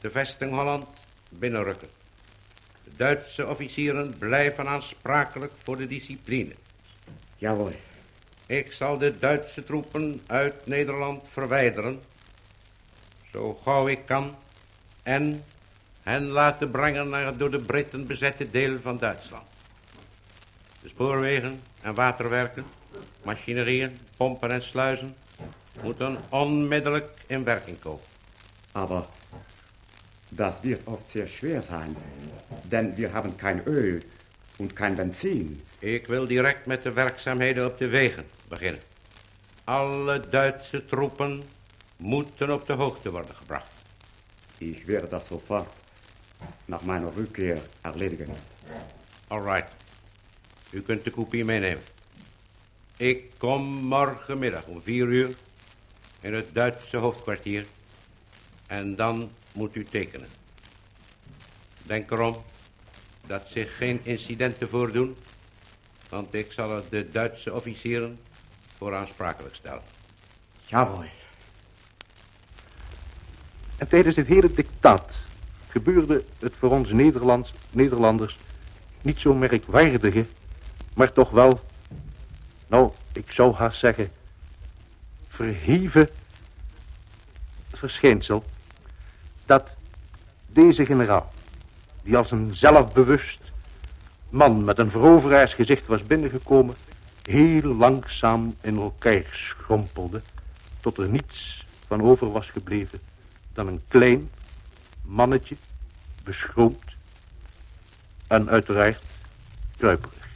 de 0.00 0.10
vesting 0.10 0.50
Holland 0.50 0.86
binnenrukken. 1.28 1.88
De 2.84 2.90
Duitse 2.96 3.48
officieren 3.48 4.18
blijven 4.18 4.68
aansprakelijk 4.68 5.52
voor 5.62 5.76
de 5.76 5.86
discipline. 5.86 6.54
Jawohl. 7.36 7.74
Ik 8.46 8.72
zal 8.72 8.98
de 8.98 9.18
Duitse 9.18 9.64
troepen 9.64 10.20
uit 10.26 10.66
Nederland 10.66 11.28
verwijderen, 11.32 12.02
zo 13.32 13.54
gauw 13.54 13.88
ik 13.88 14.06
kan, 14.06 14.36
en 15.08 15.44
hen 16.02 16.26
laten 16.26 16.70
brengen 16.70 17.08
naar 17.08 17.26
het 17.26 17.38
door 17.38 17.50
de 17.50 17.58
Britten 17.58 18.06
bezette 18.06 18.50
deel 18.50 18.78
van 18.82 18.98
Duitsland. 18.98 19.46
De 20.82 20.88
spoorwegen 20.88 21.60
en 21.80 21.94
waterwerken, 21.94 22.64
machinerieën, 23.22 23.98
pompen 24.16 24.50
en 24.50 24.62
sluizen 24.62 25.16
moeten 25.82 26.18
onmiddellijk 26.28 27.10
in 27.26 27.44
werking 27.44 27.78
komen. 27.78 28.04
Aber 28.72 29.06
das 30.28 30.54
wird 30.60 30.80
oft 30.84 31.10
sehr 31.10 31.28
schwer 31.28 31.62
sein, 31.62 31.96
denn 32.62 32.96
wir 32.96 33.12
haben 33.12 33.36
kein 33.36 33.62
Öl 33.66 34.02
und 34.56 34.72
kein 34.72 34.94
Benzin. 34.94 35.62
Ik 35.78 36.06
wil 36.06 36.26
direct 36.26 36.66
met 36.66 36.82
de 36.82 36.92
werkzaamheden 36.92 37.66
op 37.66 37.78
de 37.78 37.86
wegen 37.86 38.24
beginnen. 38.48 38.80
Alle 39.64 40.28
Duitse 40.30 40.84
troepen 40.84 41.42
moeten 41.96 42.50
op 42.50 42.66
de 42.66 42.72
hoogte 42.72 43.10
worden 43.10 43.34
gebracht. 43.34 43.77
Ich 44.58 44.86
werde 44.86 45.06
das 45.06 45.28
sofort 45.28 45.68
nach 46.66 46.82
meiner 46.82 47.16
Rückkehr 47.16 47.60
erledigen. 47.82 48.34
All 49.28 49.40
right. 49.40 49.66
U 50.72 50.82
kunt 50.82 51.04
de 51.04 51.10
kopie 51.10 51.44
meenemen. 51.44 51.82
Ik 52.96 53.38
kom 53.38 53.62
morgenmiddag 53.62 54.66
om 54.66 54.82
vier 54.82 55.06
uur 55.06 55.34
in 56.20 56.34
het 56.34 56.54
Duitse 56.54 56.96
hoofdkwartier. 56.96 57.66
En 58.66 58.96
dan 58.96 59.30
moet 59.52 59.74
u 59.76 59.84
tekenen. 59.84 60.28
Denk 61.82 62.10
erom 62.10 62.44
dat 63.26 63.48
zich 63.48 63.76
geen 63.76 64.00
incidenten 64.02 64.68
voordoen, 64.68 65.16
want 66.08 66.34
ik 66.34 66.52
zal 66.52 66.70
er 66.72 66.82
de 66.90 67.08
Duitse 67.10 67.54
officieren 67.54 68.18
voor 68.76 68.94
aansprakelijk 68.94 69.54
stellen. 69.54 69.82
Jawohl. 70.66 71.17
En 73.78 73.88
tijdens 73.88 74.14
dit 74.14 74.26
hele 74.26 74.52
dictaat 74.52 75.14
gebeurde 75.68 76.24
het 76.38 76.52
voor 76.58 76.70
ons 76.70 76.90
Nederlands, 76.90 77.52
Nederlanders 77.70 78.38
niet 79.02 79.18
zo 79.18 79.34
merkwaardige, 79.34 80.26
maar 80.94 81.12
toch 81.12 81.30
wel, 81.30 81.60
nou, 82.66 82.90
ik 83.12 83.32
zou 83.32 83.54
haast 83.54 83.78
zeggen, 83.78 84.10
verheven 85.28 86.08
verschijnsel 87.72 88.44
dat 89.46 89.68
deze 90.46 90.86
generaal, 90.86 91.32
die 92.02 92.16
als 92.16 92.30
een 92.30 92.54
zelfbewust 92.54 93.40
man 94.28 94.64
met 94.64 94.78
een 94.78 94.90
veroveraarsgezicht 94.90 95.86
was 95.86 96.02
binnengekomen, 96.02 96.74
heel 97.22 97.74
langzaam 97.74 98.54
in 98.60 98.76
elkaar 98.76 99.24
schrompelde, 99.32 100.22
tot 100.80 100.98
er 100.98 101.08
niets 101.08 101.64
van 101.86 102.02
over 102.02 102.32
was 102.32 102.48
gebleven 102.48 103.00
dan 103.58 103.66
een 103.66 103.82
klein 103.88 104.30
mannetje, 105.02 105.56
beschroomd 106.24 106.96
en 108.26 108.48
uiteraard 108.48 109.02
kruiperig. 109.76 110.28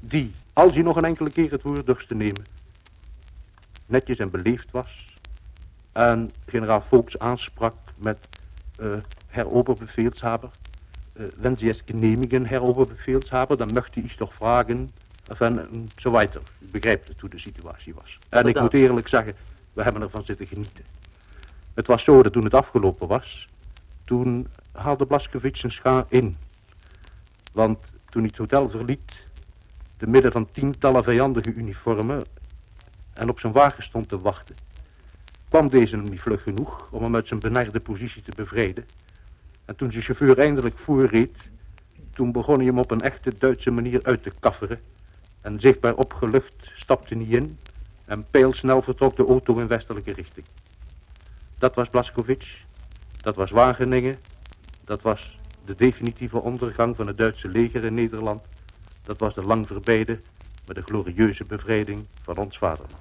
Die, 0.00 0.34
als 0.52 0.74
hij 0.74 0.82
nog 0.82 0.96
een 0.96 1.04
enkele 1.04 1.30
keer 1.30 1.50
het 1.50 1.62
woord 1.62 2.08
te 2.08 2.14
nemen, 2.14 2.44
netjes 3.86 4.18
en 4.18 4.30
beleefd 4.30 4.70
was 4.70 5.06
en 5.92 6.32
generaal 6.46 6.84
Volks 6.88 7.18
aansprak 7.18 7.74
met 7.94 8.28
uh, 8.80 8.96
Herr 9.26 9.50
Oberbefehlshaber, 9.50 10.50
uh, 11.12 11.26
wenn 11.36 11.58
Sie 11.58 11.70
es 11.70 11.82
genehmigen, 11.86 12.46
Herr 12.46 12.62
Oberbefehlshaber, 12.62 13.56
dan 13.56 13.70
möchte 13.72 14.00
ich 14.00 14.16
toch 14.16 14.34
vragen, 14.34 14.92
en 15.38 15.88
zo 15.96 16.10
weiter. 16.10 16.42
U 16.58 16.66
begrijpt 16.70 17.08
het 17.08 17.20
hoe 17.20 17.30
de 17.30 17.38
situatie 17.38 17.94
was. 17.94 18.18
En 18.28 18.46
ik 18.46 18.60
moet 18.60 18.74
eerlijk 18.74 19.08
zeggen, 19.08 19.34
we 19.72 19.82
hebben 19.82 20.02
ervan 20.02 20.24
zitten 20.24 20.46
genieten. 20.46 20.84
Het 21.76 21.86
was 21.86 22.04
zo 22.04 22.22
dat 22.22 22.32
toen 22.32 22.44
het 22.44 22.54
afgelopen 22.54 23.08
was, 23.08 23.48
toen 24.04 24.46
haalde 24.72 25.06
Blaskowitz 25.06 25.60
zijn 25.60 25.72
schaar 25.72 26.04
in. 26.08 26.36
Want 27.52 27.78
toen 28.10 28.22
hij 28.22 28.30
het 28.30 28.38
hotel 28.38 28.70
verliet, 28.70 29.26
te 29.96 30.06
midden 30.06 30.32
van 30.32 30.48
tientallen 30.52 31.04
vijandige 31.04 31.52
uniformen 31.52 32.22
en 33.12 33.28
op 33.28 33.40
zijn 33.40 33.52
wagen 33.52 33.82
stond 33.82 34.08
te 34.08 34.18
wachten, 34.18 34.56
kwam 35.48 35.68
deze 35.68 35.96
nog 35.96 36.10
niet 36.10 36.22
vlug 36.22 36.42
genoeg 36.42 36.88
om 36.90 37.02
hem 37.02 37.14
uit 37.14 37.28
zijn 37.28 37.40
benarde 37.40 37.80
positie 37.80 38.22
te 38.22 38.32
bevrijden. 38.36 38.84
En 39.64 39.76
toen 39.76 39.90
zijn 39.90 40.04
chauffeur 40.04 40.38
eindelijk 40.38 40.78
voorreed, 40.78 41.36
toen 42.12 42.32
begon 42.32 42.56
hij 42.56 42.66
hem 42.66 42.78
op 42.78 42.90
een 42.90 43.00
echte 43.00 43.32
Duitse 43.38 43.70
manier 43.70 44.02
uit 44.02 44.22
te 44.22 44.32
kafferen. 44.40 44.78
En 45.40 45.60
zichtbaar 45.60 45.94
opgelucht 45.94 46.70
stapte 46.76 47.14
hij 47.14 47.24
in 47.24 47.58
en 48.04 48.26
pijlsnel 48.30 48.82
vertrok 48.82 49.16
de 49.16 49.26
auto 49.26 49.58
in 49.58 49.66
westelijke 49.66 50.12
richting. 50.12 50.46
Dat 51.58 51.74
was 51.74 51.88
Blaskowitz, 51.88 52.64
dat 53.22 53.36
was 53.36 53.50
Wageningen, 53.50 54.14
dat 54.84 55.02
was 55.02 55.38
de 55.64 55.74
definitieve 55.74 56.40
ondergang 56.40 56.96
van 56.96 57.06
het 57.06 57.18
Duitse 57.18 57.48
leger 57.48 57.84
in 57.84 57.94
Nederland. 57.94 58.42
Dat 59.02 59.20
was 59.20 59.34
de 59.34 59.42
lang 59.42 59.66
verbijde 59.66 60.20
met 60.66 60.76
de 60.76 60.82
glorieuze 60.82 61.44
bevrijding 61.44 62.06
van 62.22 62.36
ons 62.36 62.58
vaderland. 62.58 62.94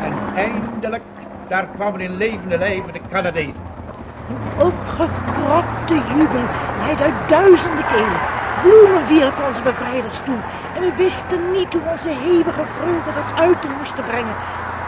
En 0.00 0.34
eindelijk, 0.34 1.02
daar 1.48 1.66
kwamen 1.66 2.00
in 2.00 2.16
levende 2.16 2.58
lijven 2.58 2.92
de 2.92 3.00
Canadezen. 3.10 3.62
Opgekropte 4.58 5.94
jubel 5.94 6.44
leidde 6.78 7.04
uit 7.04 7.28
duizenden 7.28 7.86
kelen. 7.86 8.20
Bloemen 8.62 9.06
wierpen 9.06 9.46
onze 9.46 9.62
bevrijders 9.62 10.18
toe. 10.18 10.38
En 10.74 10.82
we 10.82 10.92
wisten 10.96 11.52
niet 11.52 11.72
hoe 11.72 11.82
onze 11.90 12.08
hevige 12.08 12.64
vreugde 12.64 13.12
dat 13.12 13.32
uiten 13.32 13.70
moesten 13.70 14.04
brengen. 14.04 14.36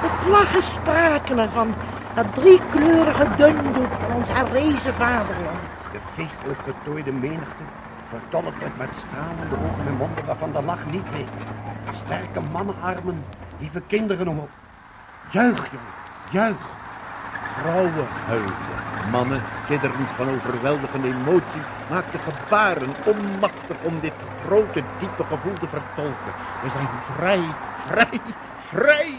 De 0.03 0.09
vlaggen 0.09 0.63
spraken 0.63 1.39
ervan. 1.39 1.75
Dat 2.15 2.35
driekleurige 2.35 3.35
dundoek 3.35 3.95
van 3.97 4.13
ons 4.15 4.29
herrezen 4.33 4.95
vaderland. 4.95 5.85
De 5.93 6.01
feestelijk 6.01 6.63
getooide 6.63 7.13
menigte 7.13 7.63
vertolkte 8.09 8.67
met 8.77 8.89
stralende 8.97 9.57
ogen 9.69 9.87
en 9.87 9.97
monden 9.97 10.25
waarvan 10.25 10.53
de 10.53 10.63
lach 10.63 10.87
niet 10.87 11.11
week. 11.11 11.29
Sterke 11.91 12.41
mannenarmen 12.53 13.25
hieven 13.59 13.87
kinderen 13.87 14.29
omhoog. 14.29 14.51
Juich, 15.31 15.71
jongen, 15.71 15.95
juich. 16.31 16.81
Vrouwen 17.61 18.07
huilden. 18.27 18.81
Mannen, 19.11 19.43
sidderend 19.67 20.09
van 20.09 20.29
overweldigende 20.29 21.09
emotie, 21.09 21.61
maakten 21.91 22.21
gebaren 22.21 22.95
onmachtig 23.05 23.77
om 23.87 24.01
dit 24.01 24.13
grote, 24.45 24.83
diepe 24.99 25.25
gevoel 25.25 25.53
te 25.53 25.69
vertolken. 25.69 26.33
We 26.63 26.71
zijn 26.71 26.89
vrij, 27.17 27.45
vrij, 27.77 28.21
vrij. 28.57 29.15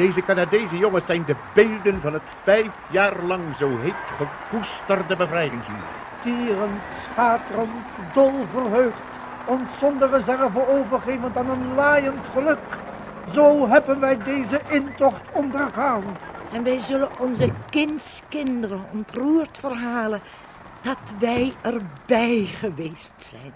Deze 0.00 0.22
Canadese 0.22 0.76
jongens 0.76 1.06
zijn 1.06 1.24
de 1.24 1.36
beelden 1.54 2.00
van 2.00 2.12
het 2.12 2.22
vijf 2.42 2.70
jaar 2.90 3.22
lang 3.22 3.44
zo 3.58 3.78
heet 3.78 3.94
gekoesterde 4.16 5.16
bevrijdingsuur. 5.16 5.82
Tierend, 6.22 6.80
schaterend, 7.02 7.86
dol 8.14 8.44
verheugd, 8.46 9.00
ons 9.46 9.78
zonder 9.78 10.10
reserve 10.10 10.68
overgevend 10.68 11.36
aan 11.36 11.50
een 11.50 11.74
laaiend 11.74 12.28
geluk. 12.28 12.78
Zo 13.32 13.68
hebben 13.68 14.00
wij 14.00 14.22
deze 14.22 14.60
intocht 14.68 15.32
ondergaan. 15.32 16.04
En 16.52 16.62
wij 16.62 16.78
zullen 16.78 17.20
onze 17.20 17.52
kindskinderen 17.70 18.84
ontroerd 18.92 19.58
verhalen 19.58 20.20
dat 20.82 21.14
wij 21.18 21.52
erbij 21.62 22.44
geweest 22.44 23.12
zijn. 23.16 23.52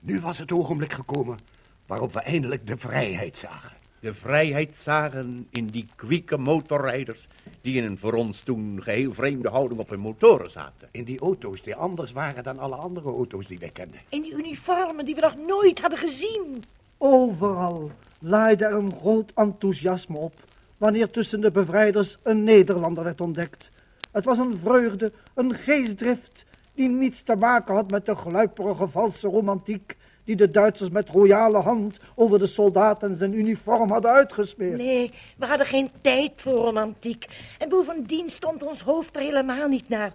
Nu 0.00 0.20
was 0.20 0.38
het 0.38 0.52
ogenblik 0.52 0.92
gekomen 0.92 1.51
waarop 1.92 2.12
we 2.12 2.20
eindelijk 2.20 2.66
de 2.66 2.76
vrijheid 2.76 3.38
zagen. 3.38 3.70
De 4.00 4.14
vrijheid 4.14 4.76
zagen 4.76 5.46
in 5.50 5.66
die 5.66 5.86
kwieke 5.96 6.36
motorrijders 6.36 7.28
die 7.60 7.76
in 7.76 7.84
een 7.84 7.98
voor 7.98 8.12
ons 8.12 8.40
toen 8.40 8.82
geheel 8.82 9.12
vreemde 9.12 9.48
houding 9.48 9.80
op 9.80 9.88
hun 9.88 10.00
motoren 10.00 10.50
zaten. 10.50 10.88
In 10.90 11.04
die 11.04 11.20
auto's 11.20 11.62
die 11.62 11.74
anders 11.74 12.12
waren 12.12 12.44
dan 12.44 12.58
alle 12.58 12.74
andere 12.74 13.08
auto's 13.08 13.46
die 13.46 13.58
wij 13.58 13.70
kenden. 13.70 14.00
In 14.08 14.22
die 14.22 14.34
uniformen 14.34 15.04
die 15.04 15.14
we 15.14 15.20
nog 15.20 15.36
nooit 15.36 15.80
hadden 15.80 15.98
gezien. 15.98 16.62
Overal 16.98 17.90
laaide 18.18 18.64
er 18.64 18.74
een 18.74 18.94
groot 18.94 19.32
enthousiasme 19.34 20.18
op 20.18 20.34
wanneer 20.76 21.10
tussen 21.10 21.40
de 21.40 21.50
bevrijders 21.50 22.18
een 22.22 22.44
Nederlander 22.44 23.04
werd 23.04 23.20
ontdekt. 23.20 23.68
Het 24.12 24.24
was 24.24 24.38
een 24.38 24.58
vreugde, 24.58 25.12
een 25.34 25.54
geestdrift 25.54 26.44
die 26.74 26.88
niets 26.88 27.22
te 27.22 27.36
maken 27.36 27.74
had 27.74 27.90
met 27.90 28.06
de 28.06 28.14
gluiperige 28.14 28.88
valse 28.88 29.28
romantiek 29.28 29.96
die 30.24 30.36
de 30.36 30.50
Duitsers 30.50 30.90
met 30.90 31.08
royale 31.08 31.58
hand 31.58 31.96
over 32.14 32.38
de 32.38 32.46
soldaat 32.46 33.02
en 33.02 33.14
zijn 33.14 33.32
uniform 33.32 33.90
hadden 33.90 34.10
uitgesmeerd. 34.10 34.76
Nee, 34.76 35.10
we 35.36 35.46
hadden 35.46 35.66
geen 35.66 35.90
tijd 36.00 36.32
voor 36.36 36.54
romantiek. 36.54 37.26
En 37.58 37.68
bovendien 37.68 38.30
stond 38.30 38.62
ons 38.62 38.80
hoofd 38.80 39.16
er 39.16 39.22
helemaal 39.22 39.68
niet 39.68 39.88
naar. 39.88 40.12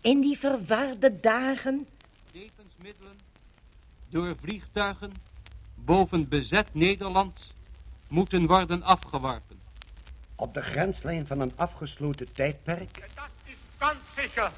In 0.00 0.20
die 0.20 0.38
verwarde 0.38 1.20
dagen... 1.20 1.86
Levensmiddelen 2.32 3.12
door 4.08 4.36
vliegtuigen 4.42 5.12
boven 5.74 6.28
bezet 6.28 6.66
Nederland 6.72 7.46
moeten 8.08 8.46
worden 8.46 8.82
afgeworpen. 8.82 9.58
Op 10.36 10.54
de 10.54 10.62
grenslijn 10.62 11.26
van 11.26 11.40
een 11.40 11.52
afgesloten 11.56 12.32
tijdperk... 12.32 13.08
Das 13.14 13.30
ist 13.44 13.58
ganz 13.78 14.00
sicher. 14.16 14.52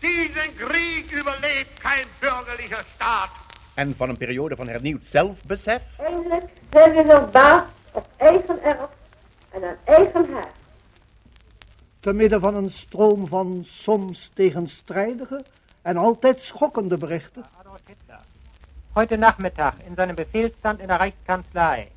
Diesen 0.00 0.56
Krieg 0.56 1.12
überlebt 1.12 1.80
kein 1.80 2.06
bürgerlicher 2.20 2.84
Staat. 2.94 3.43
En 3.74 3.96
van 3.96 4.08
een 4.08 4.16
periode 4.16 4.56
van 4.56 4.68
hernieuwd 4.68 5.04
zelfbesef. 5.04 5.82
Eindelijk 5.98 6.44
zijn 6.70 6.92
we 6.92 7.02
nog 7.02 7.30
baas 7.30 7.62
op 7.92 8.08
eigen 8.16 8.62
erf 8.62 8.88
en 9.50 9.64
aan 9.64 9.76
eigen 9.84 10.32
haard. 10.32 10.54
Te 12.00 12.12
midden 12.12 12.40
van 12.40 12.54
een 12.54 12.70
stroom 12.70 13.26
van 13.26 13.62
soms 13.64 14.30
tegenstrijdige 14.34 15.44
en 15.82 15.96
altijd 15.96 16.40
schokkende 16.40 16.96
berichten. 16.96 17.44
Adolf 17.58 17.80
Hitler. 17.86 18.20
Heute 18.92 19.16
Nachmittag 19.16 19.74
in 19.86 19.94
seinem 19.94 20.14
Befehlsstand 20.14 20.80
in 20.80 20.86
der 20.86 20.96
Reichskanzlei. 20.96 21.88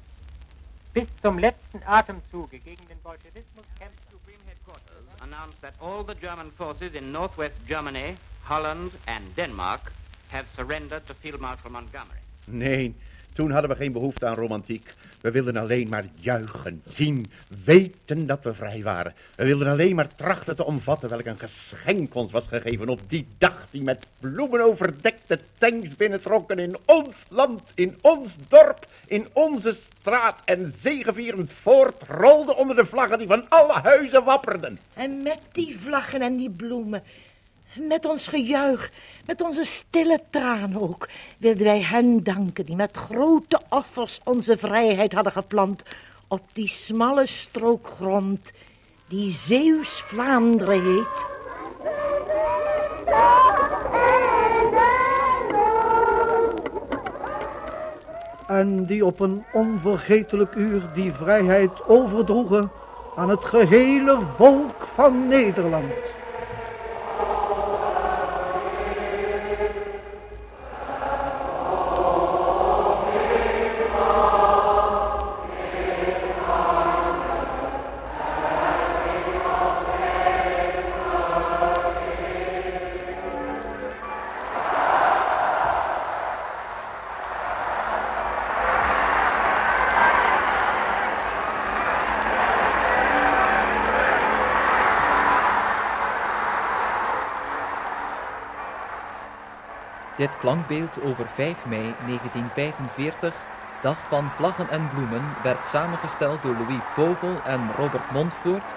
Bis 0.91 1.07
zum 1.21 1.39
letzten 1.39 1.81
Atemzuge 1.85 2.59
gegen 2.59 2.87
den 2.87 2.97
Bolschewismus 3.01 3.65
kämpft 3.79 4.03
Supreme 4.11 4.43
Headquarters 4.45 5.21
announced 5.21 5.61
that 5.61 5.73
all 5.79 6.03
the 6.03 6.15
German 6.15 6.51
forces 6.55 6.93
in 6.93 7.11
northwest 7.11 7.55
Germany, 7.67 8.15
Holland 8.43 8.91
and 9.05 9.35
Denmark 9.35 9.91
have 10.27 10.45
surrendered 10.55 11.05
to 11.05 11.13
Field 11.19 11.39
Marshal 11.39 11.71
Montgomery. 11.71 12.19
Nee, 12.45 12.95
toen 13.33 13.51
hadden 13.51 13.69
we 13.69 13.75
geen 13.75 13.91
behoefte 13.91 14.25
aan 14.25 14.35
romantiek. 14.35 14.93
We 15.21 15.31
wilden 15.31 15.57
alleen 15.57 15.89
maar 15.89 16.05
juichen, 16.15 16.81
zien, 16.85 17.25
weten 17.63 18.27
dat 18.27 18.43
we 18.43 18.53
vrij 18.53 18.83
waren. 18.83 19.13
We 19.35 19.45
wilden 19.45 19.67
alleen 19.67 19.95
maar 19.95 20.15
trachten 20.15 20.55
te 20.55 20.65
omvatten 20.65 21.09
welk 21.09 21.25
een 21.25 21.39
geschenk 21.39 22.15
ons 22.15 22.31
was 22.31 22.47
gegeven 22.47 22.89
op 22.89 23.01
die 23.07 23.27
dag 23.37 23.67
die 23.71 23.83
met 23.83 24.07
bloemen 24.19 24.61
overdekte 24.61 25.39
tanks 25.57 25.95
binnentrokken 25.95 26.59
in 26.59 26.77
ons 26.85 27.23
land, 27.29 27.61
in 27.75 27.97
ons 28.01 28.35
dorp, 28.47 28.87
in 29.07 29.27
onze 29.33 29.73
straat 29.73 30.39
en 30.45 30.73
zegevierend 30.79 31.51
voortrolden 31.61 32.57
onder 32.57 32.75
de 32.75 32.85
vlaggen 32.85 33.17
die 33.17 33.27
van 33.27 33.49
alle 33.49 33.79
huizen 33.79 34.23
wapperden. 34.23 34.79
En 34.93 35.23
met 35.23 35.39
die 35.51 35.79
vlaggen 35.79 36.21
en 36.21 36.37
die 36.37 36.49
bloemen, 36.49 37.03
met 37.79 38.05
ons 38.05 38.27
gejuich, 38.27 38.91
met 39.25 39.41
onze 39.41 39.63
stille 39.63 40.21
tranen 40.29 40.81
ook, 40.81 41.09
wilden 41.37 41.63
wij 41.63 41.81
hen 41.81 42.23
danken 42.23 42.65
die 42.65 42.75
met 42.75 42.97
grote 42.97 43.61
offers 43.69 44.19
onze 44.23 44.57
vrijheid 44.57 45.13
hadden 45.13 45.31
geplant 45.31 45.83
op 46.27 46.41
die 46.53 46.67
smalle 46.67 47.25
strook 47.25 47.87
grond 47.87 48.51
die 49.07 49.31
Zeeuws-Vlaanderen 49.31 50.83
heet. 50.83 51.25
En 58.47 58.85
die 58.85 59.05
op 59.05 59.19
een 59.19 59.43
onvergetelijk 59.53 60.55
uur 60.55 60.89
die 60.93 61.13
vrijheid 61.13 61.87
overdroegen 61.87 62.71
aan 63.15 63.29
het 63.29 63.45
gehele 63.45 64.19
volk 64.35 64.87
van 64.93 65.27
Nederland. 65.27 65.93
Dit 100.17 100.37
klankbeeld 100.37 101.01
over 101.01 101.25
5 101.27 101.65
mei 101.65 101.95
1945, 102.05 103.33
dag 103.81 103.97
van 104.07 104.31
vlaggen 104.35 104.69
en 104.69 104.89
bloemen, 104.89 105.23
werd 105.43 105.65
samengesteld 105.65 106.41
door 106.41 106.55
Louis 106.55 106.81
Povel 106.95 107.41
en 107.43 107.71
Robert 107.75 108.11
Montvoort, 108.11 108.75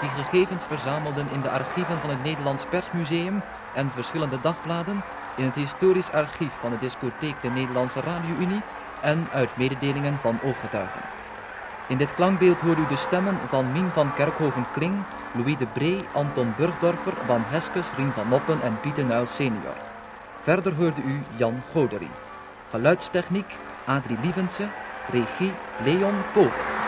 die 0.00 0.24
gegevens 0.24 0.64
verzamelden 0.64 1.30
in 1.30 1.40
de 1.40 1.50
archieven 1.50 2.00
van 2.00 2.10
het 2.10 2.22
Nederlands 2.22 2.64
Persmuseum 2.66 3.42
en 3.74 3.90
verschillende 3.90 4.40
dagbladen, 4.40 5.02
in 5.36 5.44
het 5.44 5.54
historisch 5.54 6.10
archief 6.10 6.52
van 6.60 6.70
de 6.70 6.78
discotheek 6.78 7.42
de 7.42 7.50
Nederlandse 7.50 8.00
Radio-Unie 8.00 8.62
en 9.00 9.26
uit 9.32 9.56
mededelingen 9.56 10.18
van 10.18 10.38
ooggetuigen. 10.42 11.02
In 11.88 11.98
dit 11.98 12.14
klankbeeld 12.14 12.60
hoort 12.60 12.78
u 12.78 12.86
de 12.86 12.96
stemmen 12.96 13.38
van 13.48 13.72
Mien 13.72 13.90
van 13.90 14.14
Kerkhoven-Kling, 14.14 15.04
Louis 15.34 15.56
de 15.56 15.66
Bree, 15.66 15.98
Anton 16.12 16.52
Burgdorfer, 16.56 17.14
Van 17.26 17.42
Heskes, 17.48 17.92
Rien 17.96 18.12
van 18.12 18.28
Noppen 18.28 18.62
en 18.62 18.80
Pieter 18.80 19.04
Nuil 19.04 19.26
senior. 19.26 19.91
Verder 20.44 20.72
hoorde 20.72 21.02
u 21.02 21.20
Jan 21.38 21.62
Goderie. 21.72 22.08
Geluidstechniek 22.70 23.46
Adrie 23.86 24.18
Lievense. 24.22 24.68
Regie 25.08 25.52
Leon 25.84 26.14
Pover. 26.34 26.81